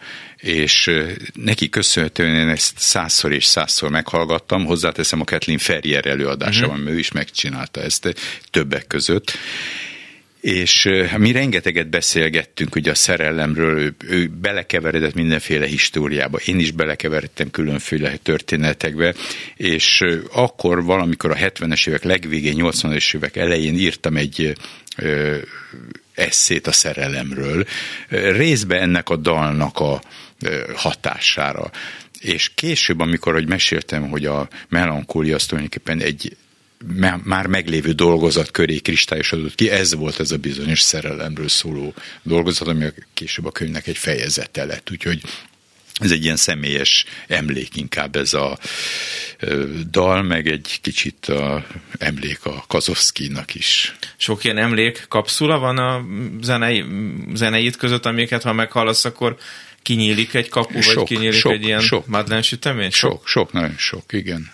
és 0.47 0.91
neki 1.35 1.69
köszönhetően 1.69 2.35
én 2.35 2.49
ezt 2.49 2.79
százszor 2.79 3.33
és 3.33 3.45
százszor 3.45 3.91
meghallgattam, 3.91 4.65
hozzáteszem 4.65 5.21
a 5.21 5.25
Kathleen 5.25 5.59
Ferrier 5.59 6.07
előadásában, 6.07 6.79
uh-huh. 6.79 6.95
ő 6.95 6.99
is 6.99 7.13
megcsinálta 7.13 7.81
ezt 7.83 8.15
többek 8.51 8.87
között, 8.87 9.39
és 10.41 10.89
mi 11.17 11.33
rengeteget 11.33 11.89
beszélgettünk 11.89 12.75
ugye 12.75 12.91
a 12.91 12.95
szerelemről, 12.95 13.79
ő, 13.79 13.95
ő 14.09 14.31
belekeveredett 14.41 15.15
mindenféle 15.15 15.67
históriába, 15.67 16.39
én 16.45 16.59
is 16.59 16.71
belekeveredtem 16.71 17.51
különféle 17.51 18.17
történetekbe, 18.17 19.15
és 19.57 20.05
akkor 20.33 20.85
valamikor 20.85 21.31
a 21.31 21.35
70-es 21.35 21.89
évek 21.89 22.03
legvégén, 22.03 22.55
80-es 22.59 23.15
évek 23.15 23.37
elején 23.37 23.75
írtam 23.75 24.17
egy 24.17 24.57
ö, 24.97 25.37
eszét 26.15 26.67
a 26.67 26.73
szerelemről, 26.73 27.67
részben 28.09 28.81
ennek 28.81 29.09
a 29.09 29.17
dalnak 29.17 29.79
a 29.79 30.01
hatására. 30.75 31.71
És 32.21 32.51
később, 32.55 33.01
amikor 33.01 33.33
hogy 33.33 33.49
meséltem, 33.49 34.09
hogy 34.09 34.27
a 34.27 34.49
melankólia 34.69 35.35
az 35.35 35.47
tulajdonképpen 35.47 36.01
egy 36.01 36.37
már 37.23 37.47
meglévő 37.47 37.93
dolgozat 37.93 38.51
köré 38.51 38.79
kristályosodott 38.79 39.55
ki, 39.55 39.71
ez 39.71 39.95
volt 39.95 40.21
ez 40.21 40.31
a 40.31 40.37
bizonyos 40.37 40.81
szerelemről 40.81 41.49
szóló 41.49 41.95
dolgozat, 42.23 42.69
ami 42.69 42.87
később 43.15 43.45
a 43.45 43.53
könyvnek 43.53 43.87
egy 43.87 43.97
fejezete 43.97 44.65
lett. 44.65 44.91
Úgyhogy 44.91 45.23
ez 46.01 46.11
egy 46.11 46.25
ilyen 46.25 46.37
személyes 46.37 47.05
emlék 47.27 47.77
inkább 47.77 48.17
ez 48.17 48.35
a 48.35 48.59
dal, 49.91 50.23
meg 50.23 50.49
egy 50.49 50.79
kicsit 50.83 51.27
a 51.27 51.67
emlék 51.99 52.45
a 52.45 52.65
Kazovszkinak 52.69 53.55
is. 53.55 53.97
Sok 54.17 54.45
ilyen 54.45 54.59
emlék 54.59 55.05
kapszula 55.09 55.59
van 55.59 55.79
a 55.79 56.05
zenei, 56.43 56.85
zeneid 57.35 57.77
között, 57.77 58.07
amiket 58.07 58.43
ha 58.43 58.53
meghallasz, 58.53 59.05
akkor 59.05 59.37
kinyílik 59.87 60.35
egy 60.35 60.49
kapu, 60.49 60.81
sok, 60.81 60.95
vagy 60.95 61.05
kinyílik 61.05 61.41
sok, 61.41 61.53
egy 61.53 61.65
ilyen 61.65 61.81
sok, 61.81 62.07
Madlen 62.07 62.43
sütemény? 62.43 62.91
Sok, 62.91 63.11
sok, 63.11 63.29
sok, 63.29 63.53
nagyon 63.53 63.75
sok, 63.77 64.13
igen. 64.13 64.51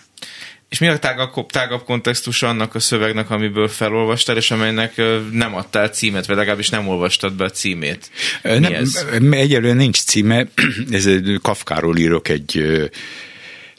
És 0.69 0.79
mi 0.79 0.87
a 0.87 0.99
tágabb, 0.99 1.49
tágabb 1.49 1.83
kontextus 1.83 2.43
annak 2.43 2.75
a 2.75 2.79
szövegnek, 2.79 3.29
amiből 3.29 3.67
felolvastál, 3.67 4.37
és 4.37 4.51
amelynek 4.51 5.01
nem 5.31 5.55
adtál 5.55 5.89
címet, 5.89 6.25
vagy 6.25 6.35
legalábbis 6.35 6.69
nem 6.69 6.87
olvastad 6.87 7.33
be 7.33 7.43
a 7.43 7.49
címét? 7.49 8.09
Mi 8.43 8.57
nem, 8.57 8.73
ez? 8.73 9.05
Egyelőre 9.31 9.73
nincs 9.73 10.03
címe, 10.03 10.47
ez 10.91 11.05
egy 11.05 11.39
Kafkáról 11.41 11.97
írok 11.97 12.27
egy 12.27 12.63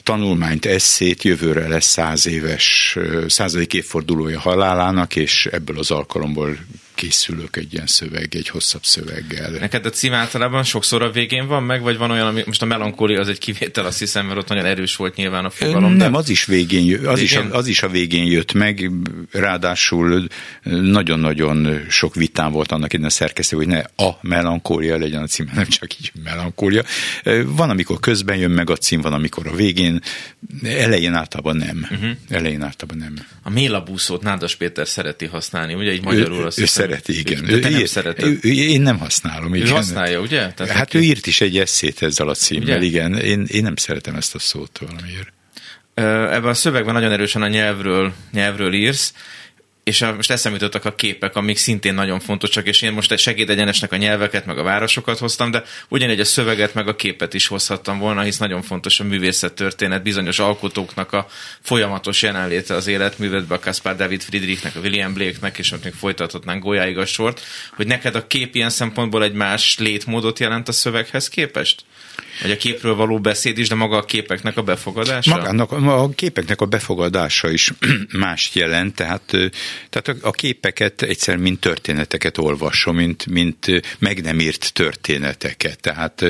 tanulmányt, 0.03 0.65
eszét, 0.65 1.23
jövőre 1.23 1.67
lesz 1.67 1.87
száz 1.87 2.27
éves, 2.27 2.97
századik 3.27 3.73
évfordulója 3.73 4.39
halálának, 4.39 5.15
és 5.15 5.45
ebből 5.45 5.77
az 5.77 5.91
alkalomból 5.91 6.57
készülök 6.95 7.55
egy 7.55 7.73
ilyen 7.73 7.87
szöveg, 7.87 8.35
egy 8.35 8.47
hosszabb 8.47 8.83
szöveggel. 8.83 9.51
Neked 9.51 9.85
a 9.85 9.89
cím 9.89 10.13
általában 10.13 10.63
sokszor 10.63 11.01
a 11.01 11.11
végén 11.11 11.47
van 11.47 11.63
meg, 11.63 11.81
vagy 11.81 11.97
van 11.97 12.11
olyan, 12.11 12.27
ami 12.27 12.43
most 12.45 12.61
a 12.61 12.65
melankólia 12.65 13.19
az 13.19 13.27
egy 13.27 13.37
kivétel, 13.37 13.85
azt 13.85 13.99
hiszem, 13.99 14.25
mert 14.25 14.39
ott 14.39 14.47
nagyon 14.47 14.65
erős 14.65 14.95
volt 14.95 15.15
nyilván 15.15 15.45
a 15.45 15.49
fogalom. 15.49 15.93
Nem, 15.93 16.11
de... 16.11 16.17
az 16.17 16.29
is 16.29 16.45
végén, 16.45 16.85
jö, 16.85 17.07
az, 17.07 17.19
végén? 17.19 17.45
Is 17.45 17.51
a, 17.51 17.55
az 17.55 17.67
is 17.67 17.83
a 17.83 17.89
végén 17.89 18.25
jött 18.25 18.53
meg, 18.53 18.91
ráadásul 19.31 20.27
nagyon-nagyon 20.63 21.85
sok 21.89 22.15
vitám 22.15 22.51
volt 22.51 22.71
annak 22.71 22.93
innen 22.93 23.07
a 23.07 23.09
szerkesztő, 23.09 23.55
hogy 23.55 23.67
ne 23.67 23.79
a 23.79 24.17
melankólia 24.21 24.97
legyen 24.97 25.21
a 25.21 25.27
cím, 25.27 25.49
nem 25.53 25.67
csak 25.67 25.93
így 25.99 26.11
melankólia. 26.23 26.83
Van, 27.45 27.69
amikor 27.69 27.99
közben 27.99 28.37
jön 28.37 28.51
meg 28.51 28.69
a 28.69 28.75
cím, 28.75 29.01
van, 29.01 29.13
amikor 29.13 29.47
a 29.47 29.55
végén, 29.55 30.01
elején 30.63 31.13
általában 31.13 31.57
nem. 31.57 31.87
Uh-huh. 31.91 32.09
Elején 32.29 32.61
általában 32.61 32.97
nem. 32.97 33.25
A 33.43 33.49
mélabúszót 33.49 34.21
Nádas 34.21 34.55
Péter 34.55 34.87
szereti 34.87 35.25
használni, 35.25 35.73
ugye 35.73 35.93
így 35.93 36.03
magyarul 36.03 36.45
azt 36.45 36.57
szereti, 36.85 37.19
igen. 37.19 37.45
De 37.45 37.59
te 37.59 37.69
nem 37.69 37.85
szereted. 37.85 38.37
Ő, 38.41 38.51
én 38.51 38.81
nem 38.81 38.97
használom. 38.97 39.53
Ő 39.53 39.57
igen. 39.57 39.71
használja, 39.71 40.19
ugye? 40.19 40.51
Tehát 40.51 40.73
hát 40.73 40.93
ő 40.93 41.01
írt 41.01 41.27
is 41.27 41.41
egy 41.41 41.57
eszét 41.57 42.01
ezzel 42.01 42.27
a 42.27 42.33
címmel, 42.33 42.77
ugye? 42.77 42.85
igen. 42.85 43.17
Én, 43.17 43.45
én 43.47 43.63
nem 43.63 43.75
szeretem 43.75 44.15
ezt 44.15 44.35
a 44.35 44.39
szót 44.39 44.79
valamiért. 44.87 45.33
Ebben 46.33 46.49
a 46.49 46.53
szövegben 46.53 46.93
nagyon 46.93 47.11
erősen 47.11 47.41
a 47.41 47.47
nyelvről, 47.47 48.13
nyelvről 48.31 48.73
írsz, 48.73 49.13
és 49.85 50.01
a, 50.01 50.15
most 50.15 50.31
eszembe 50.31 50.57
jutottak 50.57 50.85
a 50.85 50.95
képek, 50.95 51.35
amik 51.35 51.57
szintén 51.57 51.93
nagyon 51.93 52.19
fontosak, 52.19 52.67
és 52.67 52.81
én 52.81 52.93
most 52.93 53.11
egy 53.11 53.19
segédegyenesnek 53.19 53.91
a 53.91 53.95
nyelveket, 53.95 54.45
meg 54.45 54.57
a 54.57 54.63
városokat 54.63 55.17
hoztam, 55.17 55.51
de 55.51 55.63
ugyanígy 55.87 56.19
a 56.19 56.25
szöveget, 56.25 56.73
meg 56.73 56.87
a 56.87 56.95
képet 56.95 57.33
is 57.33 57.47
hozhattam 57.47 57.99
volna, 57.99 58.21
hisz 58.21 58.37
nagyon 58.37 58.61
fontos 58.61 58.99
a 58.99 59.03
művészettörténet, 59.03 60.03
bizonyos 60.03 60.39
alkotóknak 60.39 61.13
a 61.13 61.27
folyamatos 61.61 62.21
jelenléte 62.21 62.73
az 62.73 62.87
életművetbe, 62.87 63.55
a 63.55 63.59
Caspar 63.59 63.95
David 63.95 64.21
Friedrichnek, 64.21 64.75
a 64.75 64.79
William 64.79 65.13
Blake-nek, 65.13 65.57
és 65.57 65.71
ott 65.71 65.83
még 65.83 65.93
folytathatnánk 65.93 66.63
Golyáig 66.63 66.97
a 66.97 67.05
sort, 67.05 67.41
hogy 67.75 67.87
neked 67.87 68.15
a 68.15 68.27
kép 68.27 68.55
ilyen 68.55 68.69
szempontból 68.69 69.23
egy 69.23 69.33
más 69.33 69.77
létmódot 69.79 70.39
jelent 70.39 70.67
a 70.67 70.71
szöveghez 70.71 71.27
képest? 71.29 71.83
Vagy 72.41 72.51
a 72.51 72.57
képről 72.57 72.95
való 72.95 73.19
beszéd 73.19 73.57
is, 73.57 73.67
de 73.67 73.75
maga 73.75 73.97
a 73.97 74.05
képeknek 74.05 74.57
a 74.57 74.61
befogadása? 74.61 75.35
Magának, 75.35 75.71
a 75.71 76.09
képeknek 76.09 76.61
a 76.61 76.65
befogadása 76.65 77.51
is 77.51 77.71
mást 78.11 78.55
jelent, 78.55 78.95
tehát, 78.95 79.35
tehát 79.89 80.21
a 80.21 80.31
képeket 80.31 81.01
egyszer 81.01 81.37
mint 81.37 81.59
történeteket 81.59 82.37
olvasom, 82.37 82.95
mint, 82.95 83.25
mint 83.25 83.65
meg 83.99 84.21
nem 84.21 84.39
írt 84.39 84.73
történeteket. 84.73 85.79
Tehát 85.79 86.25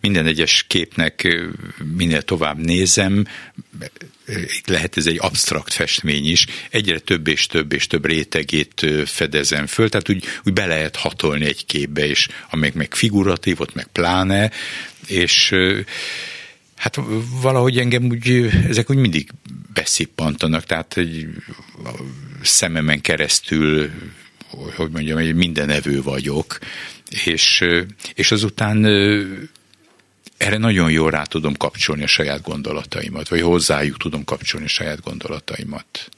minden 0.00 0.26
egyes 0.26 0.64
képnek 0.68 1.38
minél 1.96 2.22
tovább 2.22 2.58
nézem, 2.58 3.26
lehet 4.64 4.96
ez 4.96 5.06
egy 5.06 5.18
absztrakt 5.20 5.72
festmény 5.72 6.26
is, 6.26 6.46
egyre 6.70 6.98
több 6.98 7.28
és 7.28 7.46
több 7.46 7.72
és 7.72 7.86
több 7.86 8.06
rétegét 8.06 8.86
fedezem 9.04 9.66
föl, 9.66 9.88
tehát 9.88 10.10
úgy, 10.10 10.24
úgy 10.44 10.52
be 10.52 10.66
lehet 10.66 10.96
hatolni 10.96 11.44
egy 11.44 11.66
képbe, 11.66 12.06
és 12.06 12.28
amelyek 12.50 12.74
meg 12.74 12.94
figuratív, 12.94 13.60
ott 13.60 13.74
meg 13.74 13.86
pláne, 13.92 14.50
és 15.06 15.49
hát 16.76 16.98
valahogy 17.40 17.78
engem 17.78 18.04
úgy, 18.04 18.50
ezek 18.68 18.90
úgy 18.90 18.96
mindig 18.96 19.30
beszippantanak, 19.74 20.64
tehát 20.64 20.96
egy 20.96 21.28
szememen 22.42 23.00
keresztül, 23.00 23.90
hogy 24.76 24.90
mondjam, 24.90 25.18
egy 25.18 25.34
mindenevő 25.34 26.02
vagyok, 26.02 26.58
és, 27.24 27.64
és 28.14 28.32
azután 28.32 28.84
erre 30.36 30.56
nagyon 30.58 30.90
jól 30.90 31.10
rá 31.10 31.22
tudom 31.22 31.56
kapcsolni 31.56 32.02
a 32.02 32.06
saját 32.06 32.42
gondolataimat, 32.42 33.28
vagy 33.28 33.40
hozzájuk 33.40 33.96
tudom 33.96 34.24
kapcsolni 34.24 34.66
a 34.66 34.68
saját 34.68 35.00
gondolataimat 35.00 36.08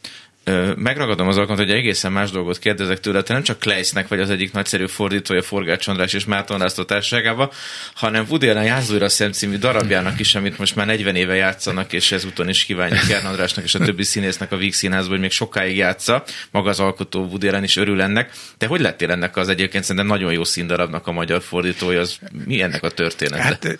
megragadom 0.76 1.28
az 1.28 1.36
alkalmat, 1.36 1.66
hogy 1.66 1.74
egészen 1.74 2.12
más 2.12 2.30
dolgot 2.30 2.58
kérdezek 2.58 3.00
tőle, 3.00 3.22
te 3.22 3.32
nem 3.32 3.42
csak 3.42 3.58
Kleisznek 3.58 4.08
vagy 4.08 4.20
az 4.20 4.30
egyik 4.30 4.52
nagyszerű 4.52 4.86
fordítója 4.86 5.42
Forgács 5.42 5.88
András 5.88 6.12
és 6.12 6.24
Márton 6.24 6.58
László 6.58 6.84
társaságában, 6.84 7.50
hanem 7.94 8.26
Woody 8.28 8.48
Allen 8.48 8.64
Jászlóra 8.64 9.08
szem 9.08 9.30
darabjának 9.58 10.18
is, 10.18 10.34
amit 10.34 10.58
most 10.58 10.76
már 10.76 10.86
40 10.86 11.16
éve 11.16 11.34
játszanak, 11.34 11.92
és 11.92 12.12
ezúton 12.12 12.48
is 12.48 12.64
kívánjuk 12.64 13.06
Kern 13.08 13.26
Andrásnak 13.26 13.64
és 13.64 13.74
a 13.74 13.78
többi 13.78 14.02
színésznek 14.02 14.52
a 14.52 14.56
Víg 14.56 14.74
Színházban, 14.74 15.10
hogy 15.10 15.20
még 15.20 15.30
sokáig 15.30 15.76
játsza. 15.76 16.24
Maga 16.50 16.70
az 16.70 16.80
alkotó 16.80 17.24
Woody 17.24 17.48
Allen 17.48 17.64
is 17.64 17.76
örül 17.76 18.00
ennek. 18.02 18.30
Te 18.58 18.66
hogy 18.66 18.80
lettél 18.80 19.10
ennek 19.10 19.36
az 19.36 19.48
egyébként 19.48 19.84
szerintem 19.84 20.06
nagyon 20.06 20.32
jó 20.32 20.44
színdarabnak 20.44 21.06
a 21.06 21.12
magyar 21.12 21.42
fordítója? 21.42 22.00
Az 22.00 22.18
mi 22.46 22.62
ennek 22.62 22.82
a 22.82 22.90
története? 22.90 23.42
Hát 23.42 23.78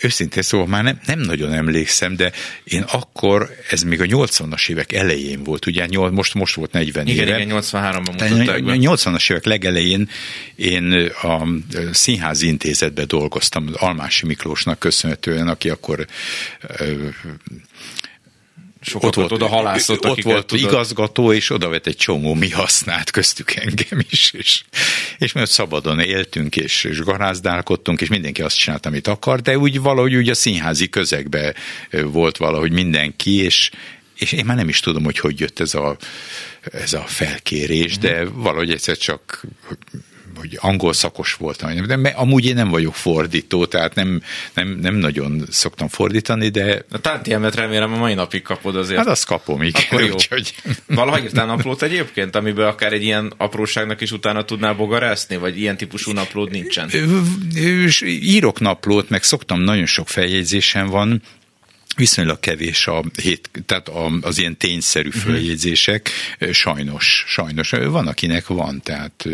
őszintén 0.00 0.42
szóval 0.42 0.66
már 0.66 0.82
nem, 0.82 1.00
nem 1.06 1.18
nagyon 1.18 1.52
emlékszem, 1.52 2.16
de 2.16 2.32
én 2.64 2.82
akkor, 2.82 3.50
ez 3.70 3.82
még 3.82 4.00
a 4.00 4.04
80-as 4.04 4.68
évek 4.68 4.92
elején 4.92 5.42
volt, 5.42 5.66
ugye 5.66 5.86
most, 6.10 6.34
most 6.34 6.54
volt 6.54 6.72
40 6.72 7.06
igen, 7.06 7.26
éve. 7.26 7.40
Igen, 7.40 7.58
83-ban 7.60 8.10
mutatták 8.10 8.64
be. 8.64 8.74
80-as 8.76 9.30
évek 9.30 9.44
legelején 9.44 10.08
én 10.56 11.10
a 11.22 11.46
Színházi 11.92 12.46
Intézetben 12.46 13.06
dolgoztam, 13.08 13.68
Almási 13.72 14.26
Miklósnak 14.26 14.78
köszönhetően, 14.78 15.48
aki 15.48 15.68
akkor 15.70 16.06
sokat 18.86 19.08
ott 19.08 19.14
volt, 19.14 19.32
oda 19.32 19.46
halászott, 19.46 20.04
ott 20.06 20.22
volt 20.22 20.46
tudod. 20.46 20.70
igazgató, 20.70 21.32
és 21.32 21.50
oda 21.50 21.68
vett 21.68 21.86
egy 21.86 21.96
csomó 21.96 22.34
mi 22.34 22.50
használt, 22.50 23.10
köztük 23.10 23.54
engem 23.54 24.06
is, 24.10 24.30
és, 24.32 24.62
és 25.18 25.32
mi 25.32 25.40
ott 25.40 25.48
szabadon 25.48 26.00
éltünk, 26.00 26.56
és, 26.56 26.84
és 26.84 26.98
garázdálkodtunk, 26.98 28.00
és 28.00 28.08
mindenki 28.08 28.42
azt 28.42 28.56
csinált, 28.56 28.86
amit 28.86 29.06
akar, 29.06 29.40
de 29.40 29.58
úgy 29.58 29.80
valahogy 29.80 30.14
úgy 30.14 30.28
a 30.28 30.34
színházi 30.34 30.88
közegbe 30.88 31.54
volt 31.90 32.36
valahogy 32.36 32.72
mindenki, 32.72 33.34
és, 33.34 33.70
és 34.16 34.32
én 34.32 34.44
már 34.44 34.56
nem 34.56 34.68
is 34.68 34.80
tudom, 34.80 35.04
hogy 35.04 35.18
hogy 35.18 35.40
jött 35.40 35.60
ez 35.60 35.74
a, 35.74 35.96
ez 36.72 36.92
a 36.92 37.04
felkérés, 37.06 37.98
de 37.98 38.24
valahogy 38.24 38.70
egyszer 38.70 38.96
csak 38.96 39.44
hogy 40.36 40.58
angol 40.60 40.92
szakos 40.92 41.34
voltam, 41.34 41.86
de 41.86 42.12
amúgy 42.14 42.46
én 42.46 42.54
nem 42.54 42.68
vagyok 42.68 42.94
fordító, 42.94 43.66
tehát 43.66 43.94
nem, 43.94 44.22
nem, 44.54 44.68
nem 44.68 44.94
nagyon 44.94 45.44
szoktam 45.50 45.88
fordítani, 45.88 46.48
de... 46.48 46.84
A 46.90 46.98
tántiemet 46.98 47.54
remélem 47.54 47.92
a 47.92 47.96
mai 47.96 48.14
napig 48.14 48.42
kapod 48.42 48.76
azért. 48.76 48.98
Hát 48.98 49.06
azt 49.06 49.26
kapom, 49.26 49.62
igen. 49.62 49.82
Akkor 49.90 50.02
jó. 50.02 50.12
Úgyhogy... 50.12 50.54
Valaha 50.86 51.20
írtál 51.20 51.46
naplót 51.46 51.82
egyébként, 51.82 52.36
amiből 52.36 52.66
akár 52.66 52.92
egy 52.92 53.02
ilyen 53.02 53.32
apróságnak 53.36 54.00
is 54.00 54.12
utána 54.12 54.44
tudnál 54.44 54.74
bogarászni, 54.74 55.36
vagy 55.36 55.60
ilyen 55.60 55.76
típusú 55.76 56.12
naplód 56.12 56.50
nincsen? 56.50 56.90
Írok 58.04 58.60
naplót, 58.60 59.08
meg 59.08 59.22
szoktam, 59.22 59.60
nagyon 59.60 59.86
sok 59.86 60.08
feljegyzésem 60.08 60.86
van, 60.86 61.22
viszonylag 61.96 62.40
kevés 62.40 62.86
a 62.86 63.02
hét, 63.22 63.50
tehát 63.66 63.90
az 64.20 64.38
ilyen 64.38 64.56
tényszerű 64.56 65.08
mhm. 65.08 65.18
följegyzések, 65.18 66.10
sajnos, 66.52 67.24
sajnos. 67.28 67.70
Van, 67.70 68.06
akinek 68.06 68.46
van, 68.46 68.80
tehát 68.82 69.24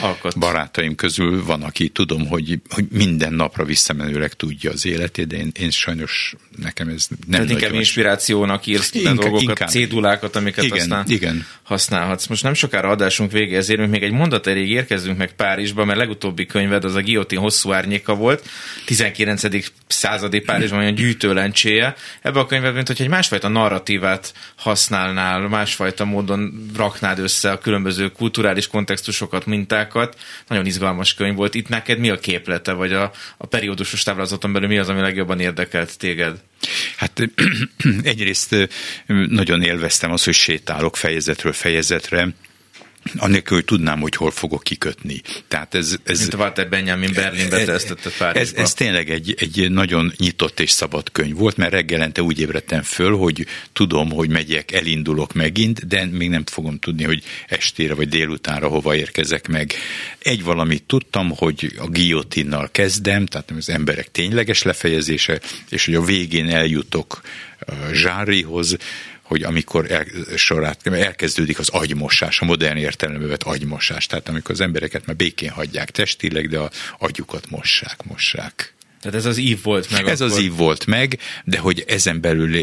Alkot. 0.00 0.38
barátaim 0.38 0.94
közül 0.94 1.44
van, 1.44 1.62
aki 1.62 1.88
tudom, 1.88 2.26
hogy, 2.26 2.58
hogy 2.68 2.84
minden 2.90 3.32
napra 3.32 3.64
visszamenőleg 3.64 4.32
tudja 4.32 4.70
az 4.70 4.86
életét, 4.86 5.26
de 5.26 5.36
én, 5.36 5.50
én 5.58 5.70
sajnos 5.70 6.34
nekem 6.62 6.88
ez 6.88 7.06
nem 7.08 7.30
Tehát 7.30 7.50
inkább 7.50 7.74
inspirációnak 7.74 8.66
írsz 8.66 8.94
inkább, 8.94 9.14
dolgokat, 9.14 9.42
inkább. 9.42 9.68
cédulákat, 9.68 10.36
amiket 10.36 10.64
igen, 10.64 10.78
aztán 10.78 11.04
igen. 11.08 11.46
használhatsz. 11.62 12.26
Most 12.26 12.42
nem 12.42 12.54
sokára 12.54 12.88
adásunk 12.88 13.32
vége, 13.32 13.56
ezért 13.56 13.88
még 13.88 14.02
egy 14.02 14.12
mondat 14.12 14.46
elég 14.46 14.70
érkezünk 14.70 15.18
meg 15.18 15.32
Párizsba, 15.32 15.84
mert 15.84 15.98
legutóbbi 15.98 16.46
könyved 16.46 16.84
az 16.84 16.94
a 16.94 17.00
Guillotine 17.00 17.40
hosszú 17.40 17.72
árnyéka 17.72 18.14
volt, 18.14 18.48
19. 18.84 19.42
századi 19.86 20.40
Párizsban 20.40 20.78
olyan 20.78 20.94
gyűjtőlencséje, 20.94 21.95
ebbe 22.22 22.40
a 22.40 22.46
könyvben, 22.46 22.74
mint 22.74 22.86
hogy 22.86 23.02
egy 23.02 23.08
másfajta 23.08 23.48
narratívát 23.48 24.34
használnál, 24.56 25.40
másfajta 25.40 26.04
módon 26.04 26.70
raknád 26.76 27.18
össze 27.18 27.50
a 27.50 27.58
különböző 27.58 28.08
kulturális 28.08 28.66
kontextusokat, 28.66 29.46
mintákat. 29.46 30.16
Nagyon 30.48 30.66
izgalmas 30.66 31.14
könyv 31.14 31.36
volt. 31.36 31.54
Itt 31.54 31.68
neked 31.68 31.98
mi 31.98 32.10
a 32.10 32.18
képlete, 32.18 32.72
vagy 32.72 32.92
a, 32.92 33.12
a 33.36 33.46
periódusos 33.46 34.02
táblázaton 34.02 34.52
belül 34.52 34.68
mi 34.68 34.78
az, 34.78 34.88
ami 34.88 35.00
legjobban 35.00 35.40
érdekelt 35.40 35.98
téged? 35.98 36.40
Hát 36.96 37.22
egyrészt 38.02 38.68
nagyon 39.28 39.62
élveztem 39.62 40.12
az, 40.12 40.24
hogy 40.24 40.34
sétálok 40.34 40.96
fejezetről 40.96 41.52
fejezetre, 41.52 42.28
anélkül, 43.16 43.56
hogy 43.56 43.64
tudnám, 43.64 44.00
hogy 44.00 44.16
hol 44.16 44.30
fogok 44.30 44.62
kikötni. 44.62 45.22
Tehát 45.48 45.74
ez, 45.74 45.96
ez, 46.04 46.20
Mint 46.20 46.34
a 46.34 46.36
Walter 46.36 46.68
Benjamin 46.68 47.12
Berlinbe 47.14 47.64
tesztette 47.64 48.32
ez, 48.32 48.52
ez 48.56 48.74
tényleg 48.74 49.10
egy, 49.10 49.34
egy 49.38 49.70
nagyon 49.70 50.12
nyitott 50.16 50.60
és 50.60 50.70
szabad 50.70 51.12
könyv 51.12 51.36
volt, 51.36 51.56
mert 51.56 51.72
reggelente 51.72 52.22
úgy 52.22 52.40
ébredtem 52.40 52.82
föl, 52.82 53.16
hogy 53.16 53.46
tudom, 53.72 54.10
hogy 54.10 54.28
megyek, 54.28 54.72
elindulok 54.72 55.32
megint, 55.32 55.86
de 55.86 56.04
még 56.04 56.28
nem 56.28 56.44
fogom 56.46 56.78
tudni, 56.78 57.04
hogy 57.04 57.22
estére 57.48 57.94
vagy 57.94 58.08
délutánra 58.08 58.68
hova 58.68 58.94
érkezek 58.94 59.48
meg. 59.48 59.72
Egy 60.18 60.44
valamit 60.44 60.82
tudtam, 60.82 61.30
hogy 61.30 61.74
a 61.78 61.86
guillotinnal 61.86 62.68
kezdem, 62.72 63.26
tehát 63.26 63.52
az 63.56 63.68
emberek 63.68 64.10
tényleges 64.10 64.62
lefejezése, 64.62 65.40
és 65.68 65.84
hogy 65.84 65.94
a 65.94 66.02
végén 66.02 66.48
eljutok 66.48 67.20
Zsárihoz, 67.92 68.76
hogy 69.26 69.42
amikor 69.42 69.90
el, 69.90 70.04
sorát, 70.36 70.86
elkezdődik 70.86 71.58
az 71.58 71.68
agymosás, 71.68 72.40
a 72.40 72.44
modern 72.44 72.76
értelemben 72.76 73.28
vett 73.28 73.42
agymosás, 73.42 74.06
tehát 74.06 74.28
amikor 74.28 74.50
az 74.50 74.60
embereket 74.60 75.06
már 75.06 75.16
békén 75.16 75.50
hagyják 75.50 75.90
testileg, 75.90 76.48
de 76.48 76.58
a 76.58 76.70
agyukat 76.98 77.50
mossák, 77.50 78.04
mossák. 78.04 78.74
Tehát 79.00 79.16
ez 79.16 79.24
az 79.24 79.36
ív 79.36 79.62
volt 79.62 79.90
meg. 79.90 80.08
Ez 80.08 80.20
akkor. 80.20 80.32
az 80.36 80.42
ív 80.42 80.52
volt 80.52 80.86
meg, 80.86 81.18
de 81.44 81.58
hogy 81.58 81.84
ezen 81.86 82.20
belül 82.20 82.54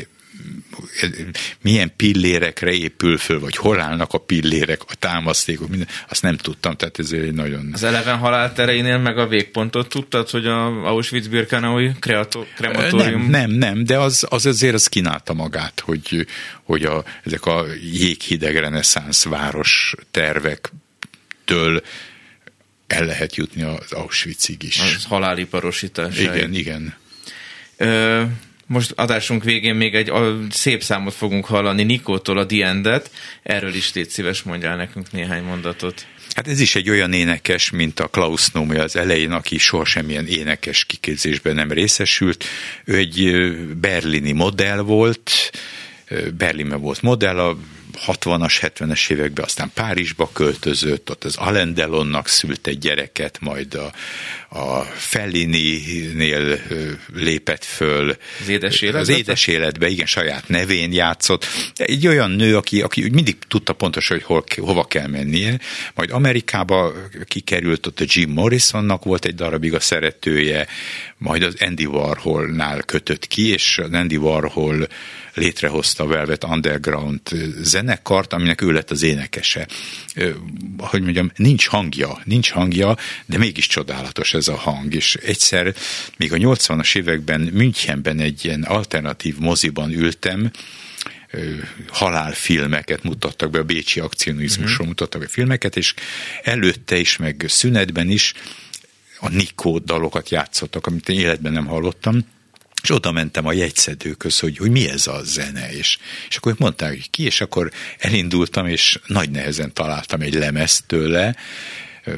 milyen 1.62 1.92
pillérekre 1.96 2.72
épül 2.72 3.18
föl, 3.18 3.40
vagy 3.40 3.56
hol 3.56 3.80
állnak 3.80 4.14
a 4.14 4.18
pillérek, 4.18 4.82
a 4.88 4.96
támasztékok, 4.96 5.70
minden, 5.70 5.88
azt 6.10 6.22
nem 6.22 6.38
tudtam, 6.38 6.76
tehát 6.76 7.00
ez 7.00 7.12
egy 7.12 7.34
nagyon... 7.34 7.70
Az 7.74 7.84
eleven 7.84 8.18
haláltereinél 8.18 8.98
meg 8.98 9.18
a 9.18 9.28
végpontot 9.28 9.90
tudtad, 9.90 10.30
hogy 10.30 10.46
a 10.46 10.88
Auschwitz-Birkenau 10.88 11.92
krematórium... 12.00 13.30
Nem, 13.30 13.30
nem, 13.30 13.52
nem, 13.52 13.84
de 13.86 14.00
az, 14.00 14.26
az 14.30 14.46
azért 14.46 14.74
az 14.74 14.88
kínálta 14.88 15.34
magát, 15.34 15.80
hogy, 15.80 16.28
hogy 16.64 16.84
a, 16.84 17.04
ezek 17.24 17.46
a 17.46 17.66
jéghideg 17.92 18.58
reneszánsz 18.58 19.24
város 19.24 19.96
tervektől 20.12 21.84
el 22.88 23.06
lehet 23.06 23.36
jutni 23.36 23.62
az 23.62 23.92
Auschwitzig 23.92 24.64
is. 24.64 24.80
Az 24.80 25.04
haláliparosítás. 25.04 26.20
Igen, 26.20 26.54
igen. 26.54 26.96
Ö, 27.78 28.24
most 28.66 28.94
adásunk 28.96 29.44
végén 29.44 29.76
még 29.76 29.96
egy 29.96 30.10
a, 30.10 30.38
szép 30.50 30.84
számot 30.84 31.14
fogunk 31.14 31.46
hallani 31.46 31.84
Nikótól 31.84 32.38
a 32.38 32.44
Diendet. 32.44 33.12
Erről 33.44 33.74
is 33.74 33.94
légy 33.94 34.10
szíves, 34.10 34.44
mondjál 34.44 34.76
nekünk 34.76 35.12
néhány 35.12 35.44
mondatot. 35.44 36.06
Hát 36.36 36.48
ez 36.48 36.60
is 36.60 36.76
egy 36.76 36.90
olyan 36.90 37.14
énekes, 37.14 37.72
mint 37.72 38.00
a 38.00 38.08
Klaus 38.08 38.50
Nomi 38.50 38.78
az 38.78 38.96
elején, 38.96 39.32
aki 39.32 39.58
soha 39.58 39.86
semmilyen 39.86 40.28
énekes 40.28 40.86
kiképzésben 40.86 41.56
nem 41.56 41.72
részesült. 41.72 42.46
Ő 42.86 42.98
egy 42.98 43.32
berlini 43.80 44.32
modell 44.32 44.80
volt, 44.80 45.32
Berlinben 46.38 46.82
volt 46.82 47.02
modell, 47.02 47.40
a 47.40 47.58
60-as, 48.08 48.54
70-es 48.62 49.10
években, 49.10 49.46
aztán 49.46 49.72
Párizsba 49.74 50.30
költözött, 50.34 51.10
ott 51.10 51.24
az 51.24 51.36
Alain 51.36 51.74
Delonnak 51.74 52.28
szült 52.28 52.68
egy 52.68 52.78
gyereket, 52.78 53.38
majd 53.40 53.74
a, 53.74 53.94
a 54.60 54.82
Fellini-nél 54.82 56.60
lépett 57.14 57.64
föl. 57.64 58.18
Az 58.42 58.50
édes 58.50 58.82
életbe? 58.82 59.00
Az 59.00 59.10
édes 59.10 59.48
életbe, 59.48 59.88
igen, 59.88 60.06
saját 60.06 60.48
nevén 60.48 60.92
játszott. 60.92 61.46
Egy 61.76 62.08
olyan 62.08 62.32
nő, 62.32 62.58
aki, 62.58 62.82
aki 62.82 63.10
mindig 63.10 63.38
tudta 63.48 63.74
pontosan, 63.74 64.18
hogy 64.18 64.26
hol, 64.26 64.44
hova 64.66 64.86
kell 64.86 65.08
mennie. 65.08 65.60
Majd 65.94 66.12
Amerikába 66.12 66.94
kikerült, 67.26 67.86
ott 67.86 68.00
a 68.00 68.06
Jim 68.08 68.30
Morrisonnak 68.30 69.04
volt 69.04 69.26
egy 69.26 69.36
darabig 69.36 69.74
a 69.74 69.80
szeretője, 69.80 70.68
majd 71.18 71.44
az 71.44 71.56
Andy 71.60 71.86
Warholnál 71.86 72.82
kötött 72.84 73.28
ki, 73.28 73.48
és 73.48 73.78
az 73.78 73.92
Andy 73.92 74.18
Warhol 74.18 74.88
létrehozta 75.34 76.04
a 76.04 76.08
Velvet 76.08 76.44
Underground 76.44 77.20
zenekart, 77.62 78.34
aminek 78.34 78.62
ő 78.62 78.72
lett 78.72 78.92
az 78.92 79.02
énekese. 79.02 79.68
Hogy 80.78 81.02
mondjam, 81.02 81.32
nincs 81.36 81.68
hangja, 81.68 82.22
nincs 82.24 82.52
hangja, 82.52 82.98
de 83.26 83.38
mégis 83.38 83.68
csodálatos 83.68 84.34
ez 84.34 84.48
a 84.48 84.56
hang, 84.56 84.94
és 84.94 85.16
egyszer 85.16 85.76
még 86.18 86.34
a 86.34 86.38
80-as 86.38 86.98
években 86.98 87.42
Münchenben 87.42 88.20
egy 88.20 88.46
ilyen 88.46 88.64
alternatív 88.64 89.38
moziban 89.38 89.92
ültem, 89.92 90.52
halálfilmeket 91.88 93.04
mutattak 93.04 93.50
be, 93.50 93.60
a 93.60 93.64
Bécsi 93.64 94.00
akcionizmusról 94.00 94.72
uh-huh. 94.72 94.88
mutattak 94.88 95.22
be 95.22 95.28
filmeket, 95.28 95.78
és 95.78 95.94
előtte 96.44 96.98
is, 96.98 97.18
meg 97.18 97.46
szünetben 97.48 98.10
is 98.10 98.34
a 99.20 99.30
Nikó 99.30 99.80
dalokat 99.80 100.30
játszottak, 100.30 100.88
amit 100.88 101.10
én 101.10 101.20
életben 101.20 101.52
nem 101.52 101.66
hallottam, 101.66 102.26
és 102.84 102.90
oda 102.90 103.12
mentem 103.12 103.46
a 103.46 103.54
jegyszedőköz, 103.54 104.40
hogy, 104.40 104.58
hogy 104.58 104.72
mi 104.72 104.90
ez 104.90 105.08
a 105.08 105.22
zene, 105.24 105.72
és, 105.72 105.98
és 106.30 106.36
akkor 106.36 106.56
mondták, 106.58 106.90
hogy 106.90 107.10
ki, 107.10 107.24
és 107.24 107.42
akkor 107.42 107.72
elindultam, 107.98 108.68
és 108.68 109.00
nagy 109.08 109.30
nehezen 109.30 109.74
találtam 109.74 110.22
egy 110.22 110.34
lemezt 110.34 110.84
tőle 110.88 111.36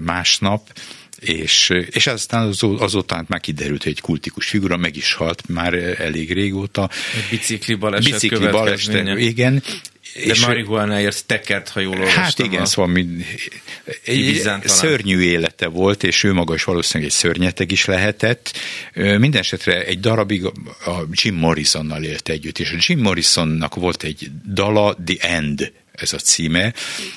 másnap, 0.02 0.80
és, 1.20 1.70
és 1.90 2.08
aztán 2.08 2.48
az, 2.48 2.64
azután 2.78 3.26
már 3.28 3.40
kiderült, 3.40 3.84
hogy 3.84 3.92
egy 3.92 4.02
kultikus 4.02 4.48
figura, 4.48 4.78
meg 4.78 4.96
is 4.96 5.14
halt 5.14 5.48
már 5.48 5.74
elég 6.00 6.34
régóta. 6.34 6.90
Egy 7.16 7.30
bicikli 7.30 7.76
baleset 7.76 8.12
Bicikli 8.12 8.48
baleset, 8.48 9.18
igen, 9.18 9.64
de 10.24 10.34
marihuánáért 10.46 11.26
tekert, 11.26 11.70
ha 11.70 11.80
jól 11.80 11.94
olvastam. 11.94 12.24
Hát 12.24 12.40
igen, 12.40 12.62
a... 12.62 12.66
szóval 12.66 12.92
mi, 12.92 13.08
egy 14.04 14.50
szörnyű 14.64 15.20
élete 15.20 15.68
volt, 15.68 16.04
és 16.04 16.24
ő 16.24 16.34
maga 16.34 16.54
is 16.54 16.64
valószínűleg 16.64 17.12
egy 17.12 17.18
szörnyeteg 17.18 17.72
is 17.72 17.86
lehetett. 17.86 18.58
Mindenesetre 18.94 19.86
egy 19.86 20.00
darabig 20.00 20.46
a 20.86 21.04
Jim 21.12 21.36
Morrisonnal 21.36 22.04
élt 22.04 22.30
együtt, 22.30 22.60
és 22.60 22.72
a 22.72 22.76
Jim 22.80 23.00
Morrisonnak 23.00 23.76
volt 23.76 24.04
egy 24.04 24.32
dala, 24.54 24.98
The 25.06 25.30
End 25.30 25.72
ez 25.92 26.14
a 26.14 26.18
címe, 26.18 26.74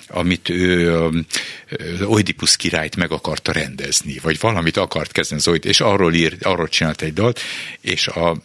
amit 0.09 0.49
ő 0.49 0.95
az 0.97 2.03
Oedipus 2.03 2.57
királyt 2.57 2.97
meg 2.97 3.13
akarta 3.13 3.53
rendezni, 3.53 4.19
vagy 4.23 4.41
valamit 4.41 4.77
akart 4.77 5.13
kezdeni 5.13 5.41
az 5.41 5.49
Oedipus, 5.49 5.71
és 5.71 5.81
arról, 5.81 6.15
ír, 6.15 6.37
arról 6.41 6.69
csinált 6.69 7.03
egy 7.03 7.13
dalt, 7.13 7.41
és 7.81 8.09
a 8.09 8.41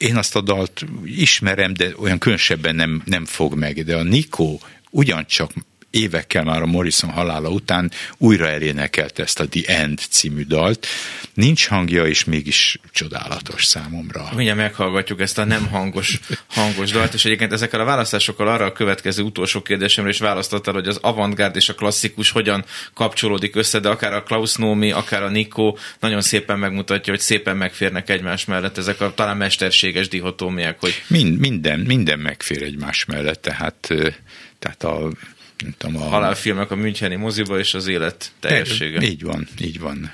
én 0.00 0.16
azt 0.16 0.36
a 0.36 0.40
dalt 0.40 0.84
ismerem, 1.04 1.72
de 1.74 1.92
olyan 1.96 2.18
különösebben 2.18 2.74
nem, 2.74 3.02
nem 3.04 3.24
fog 3.24 3.54
meg. 3.54 3.84
De 3.84 3.96
a 3.96 4.02
Nikó 4.02 4.60
ugyancsak 4.90 5.52
évekkel 5.90 6.44
már 6.44 6.62
a 6.62 6.66
Morrison 6.66 7.10
halála 7.10 7.48
után 7.48 7.90
újra 8.18 8.48
elénekelt 8.48 9.18
ezt 9.18 9.40
a 9.40 9.48
The 9.48 9.80
End 9.80 9.98
című 10.10 10.44
dalt. 10.44 10.86
Nincs 11.34 11.66
hangja, 11.66 12.06
és 12.06 12.24
mégis 12.24 12.78
csodálatos 12.92 13.64
számomra. 13.64 14.28
Mindjárt 14.34 14.58
meghallgatjuk 14.58 15.20
ezt 15.20 15.38
a 15.38 15.44
nem 15.44 15.68
hangos, 15.68 16.20
hangos 16.46 16.90
dalt, 16.90 17.14
és 17.14 17.24
egyébként 17.24 17.52
ezekkel 17.52 17.80
a 17.80 17.84
választásokkal 17.84 18.48
arra 18.48 18.64
a 18.64 18.72
következő 18.72 19.22
utolsó 19.22 19.62
kérdésemre 19.62 20.10
is 20.10 20.18
választottál, 20.18 20.74
hogy 20.74 20.88
az 20.88 20.98
avantgárd 21.02 21.56
és 21.56 21.68
a 21.68 21.74
klasszikus 21.74 22.30
hogyan 22.30 22.64
kapcsolódik 22.94 23.56
össze, 23.56 23.80
de 23.80 23.88
akár 23.88 24.12
a 24.12 24.22
Klaus 24.22 24.54
Nomi, 24.54 24.90
akár 24.90 25.22
a 25.22 25.28
Nico 25.28 25.74
nagyon 26.00 26.20
szépen 26.20 26.58
megmutatja, 26.58 27.12
hogy 27.12 27.22
szépen 27.22 27.56
megférnek 27.56 28.08
egymás 28.08 28.44
mellett 28.44 28.78
ezek 28.78 29.00
a 29.00 29.14
talán 29.14 29.36
mesterséges 29.36 30.08
dihotómiák. 30.08 30.80
Hogy... 30.80 31.02
Mind, 31.06 31.38
minden, 31.38 31.80
minden 31.80 32.18
megfér 32.18 32.62
egymás 32.62 33.04
mellett, 33.04 33.42
tehát, 33.42 33.88
tehát 34.58 34.84
a 34.84 35.10
nem 35.60 35.74
tudom, 35.78 36.02
a... 36.02 36.04
halálfilmek 36.04 36.70
a 36.70 36.76
Müncheni 36.76 37.14
moziba 37.14 37.58
és 37.58 37.74
az 37.74 37.86
élet 37.86 38.32
teljessége. 38.40 39.02
Így 39.02 39.22
van, 39.22 39.48
így 39.60 39.80
van. 39.80 40.12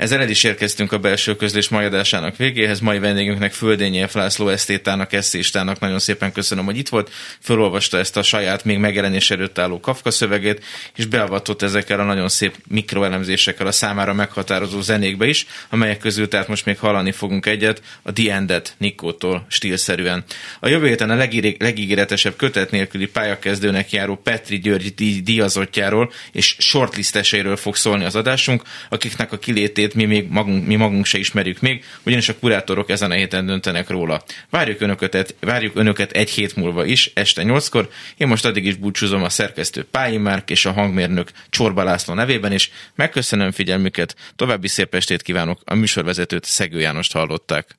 Ezzel 0.00 0.20
el 0.20 0.28
is 0.28 0.44
érkeztünk 0.44 0.92
a 0.92 0.98
belső 0.98 1.36
közlés 1.36 1.68
mai 1.68 1.84
adásának 1.84 2.36
végéhez. 2.36 2.80
Mai 2.80 2.98
vendégünknek 2.98 3.52
Földényi 3.52 4.06
F. 4.06 4.14
László 4.14 4.48
esztétának, 4.48 5.78
nagyon 5.80 5.98
szépen 5.98 6.32
köszönöm, 6.32 6.64
hogy 6.64 6.76
itt 6.76 6.88
volt. 6.88 7.10
Fölolvasta 7.40 7.98
ezt 7.98 8.16
a 8.16 8.22
saját 8.22 8.64
még 8.64 8.78
megjelenés 8.78 9.30
előtt 9.30 9.58
álló 9.58 9.80
Kafka 9.80 10.10
szövegét, 10.10 10.64
és 10.94 11.06
beavatott 11.06 11.62
ezekkel 11.62 12.00
a 12.00 12.04
nagyon 12.04 12.28
szép 12.28 12.56
mikroelemzésekkel 12.68 13.66
a 13.66 13.72
számára 13.72 14.12
meghatározó 14.12 14.80
zenékbe 14.80 15.26
is, 15.26 15.46
amelyek 15.68 15.98
közül 15.98 16.28
tehát 16.28 16.48
most 16.48 16.64
még 16.64 16.78
hallani 16.78 17.12
fogunk 17.12 17.46
egyet, 17.46 17.82
a 18.02 18.12
The 18.12 18.34
Endet 18.34 18.74
Nikótól 18.78 19.46
stílszerűen. 19.48 20.24
A 20.60 20.68
jövő 20.68 20.86
héten 20.86 21.10
a 21.10 21.28
legígéretesebb 21.58 22.36
kötet 22.36 22.70
nélküli 22.70 23.06
pályakezdőnek 23.06 23.92
járó 23.92 24.16
Petri 24.16 24.58
György 24.58 25.22
díjazottjáról 25.22 26.12
és 26.32 26.56
shortlisteséről 26.58 27.56
fog 27.56 27.76
szólni 27.76 28.04
az 28.04 28.16
adásunk, 28.16 28.62
akiknek 28.88 29.32
a 29.32 29.38
kilétét 29.38 29.88
mi 29.94 30.04
még 30.04 30.28
magunk, 30.28 30.66
mi 30.66 30.76
magunk 30.76 31.04
se 31.04 31.18
ismerjük 31.18 31.60
még, 31.60 31.84
ugyanis 32.02 32.28
a 32.28 32.38
kurátorok 32.38 32.90
ezen 32.90 33.10
a 33.10 33.14
héten 33.14 33.46
döntenek 33.46 33.88
róla. 33.88 34.22
Várjuk 34.50 34.80
önöket, 34.80 35.34
várjuk 35.40 35.76
önöket 35.76 36.12
egy 36.12 36.30
hét 36.30 36.56
múlva 36.56 36.84
is, 36.84 37.10
este 37.14 37.42
nyolckor. 37.42 37.88
Én 38.16 38.28
most 38.28 38.44
addig 38.44 38.66
is 38.66 38.74
búcsúzom 38.74 39.22
a 39.22 39.28
szerkesztő 39.28 39.84
Pályi 39.90 40.16
Márk 40.16 40.50
és 40.50 40.66
a 40.66 40.72
hangmérnök 40.72 41.30
Csorba 41.50 41.82
László 41.82 42.14
nevében 42.14 42.52
is. 42.52 42.70
Megköszönöm 42.94 43.50
figyelmüket, 43.50 44.16
további 44.36 44.68
szép 44.68 44.94
estét 44.94 45.22
kívánok, 45.22 45.60
a 45.64 45.74
műsorvezetőt 45.74 46.44
Szegő 46.44 46.80
Jánost 46.80 47.12
hallották. 47.12 47.78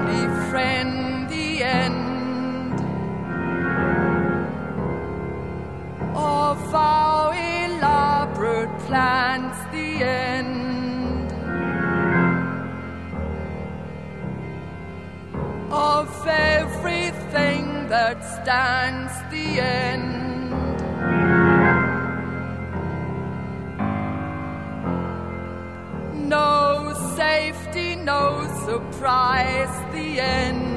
stands 18.43 19.13
the 19.29 19.59
end. 19.59 20.21
No 26.27 26.93
safety, 27.15 27.95
no 27.95 28.47
surprise, 28.65 29.75
the 29.93 30.19
end. 30.19 30.70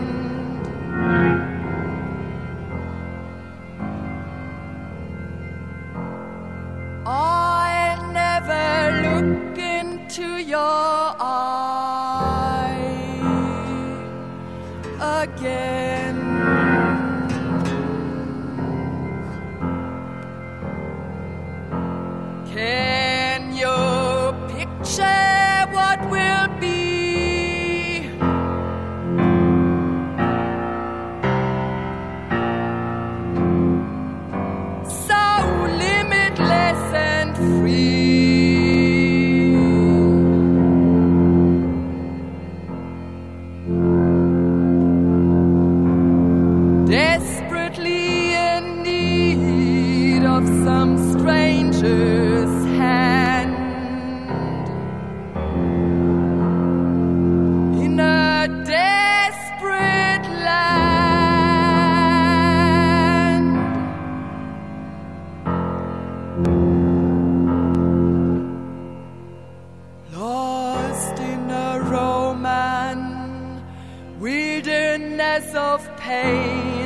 forgiveness 75.14 75.54
of 75.54 75.96
pain. 75.96 76.83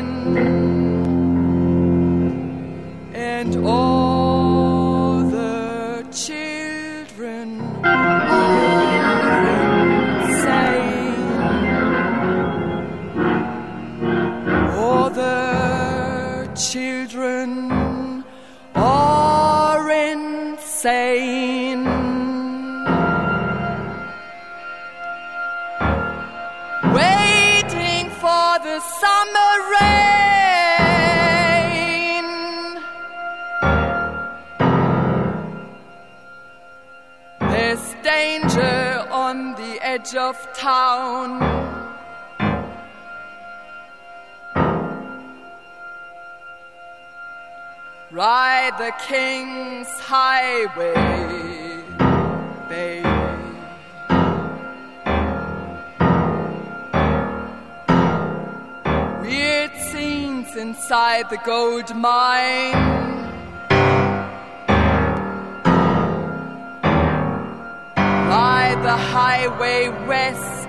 King's 49.06 49.88
Highway, 50.00 50.94
baby. 52.70 53.08
Weird 59.20 59.76
scenes 59.76 60.56
inside 60.56 61.28
the 61.28 61.38
gold 61.44 61.94
mine. 61.94 62.97
The 68.88 68.96
highway 68.96 69.90
west. 70.06 70.68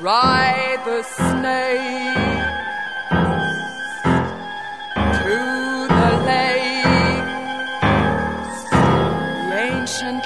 Ride 0.00 0.82
the 0.86 1.02
snake. 1.04 1.24
To 1.24 1.30
the 1.30 1.40
lake, 1.42 2.13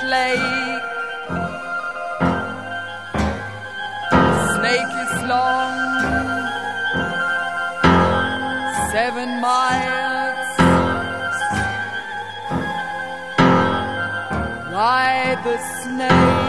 lake. 0.08 0.86
The 4.10 4.34
snake 4.54 4.94
is 5.04 5.14
long, 5.32 5.78
seven 8.92 9.40
miles 9.40 10.18
Why 14.78 15.36
The 15.42 15.58
snake. 15.82 16.47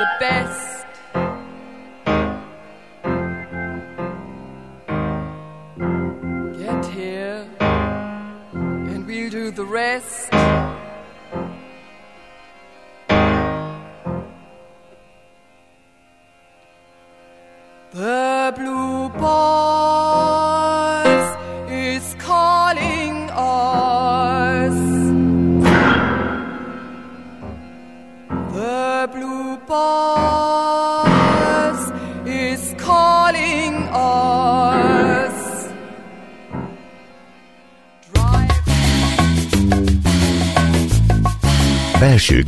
the 0.00 0.08
best. 0.18 0.59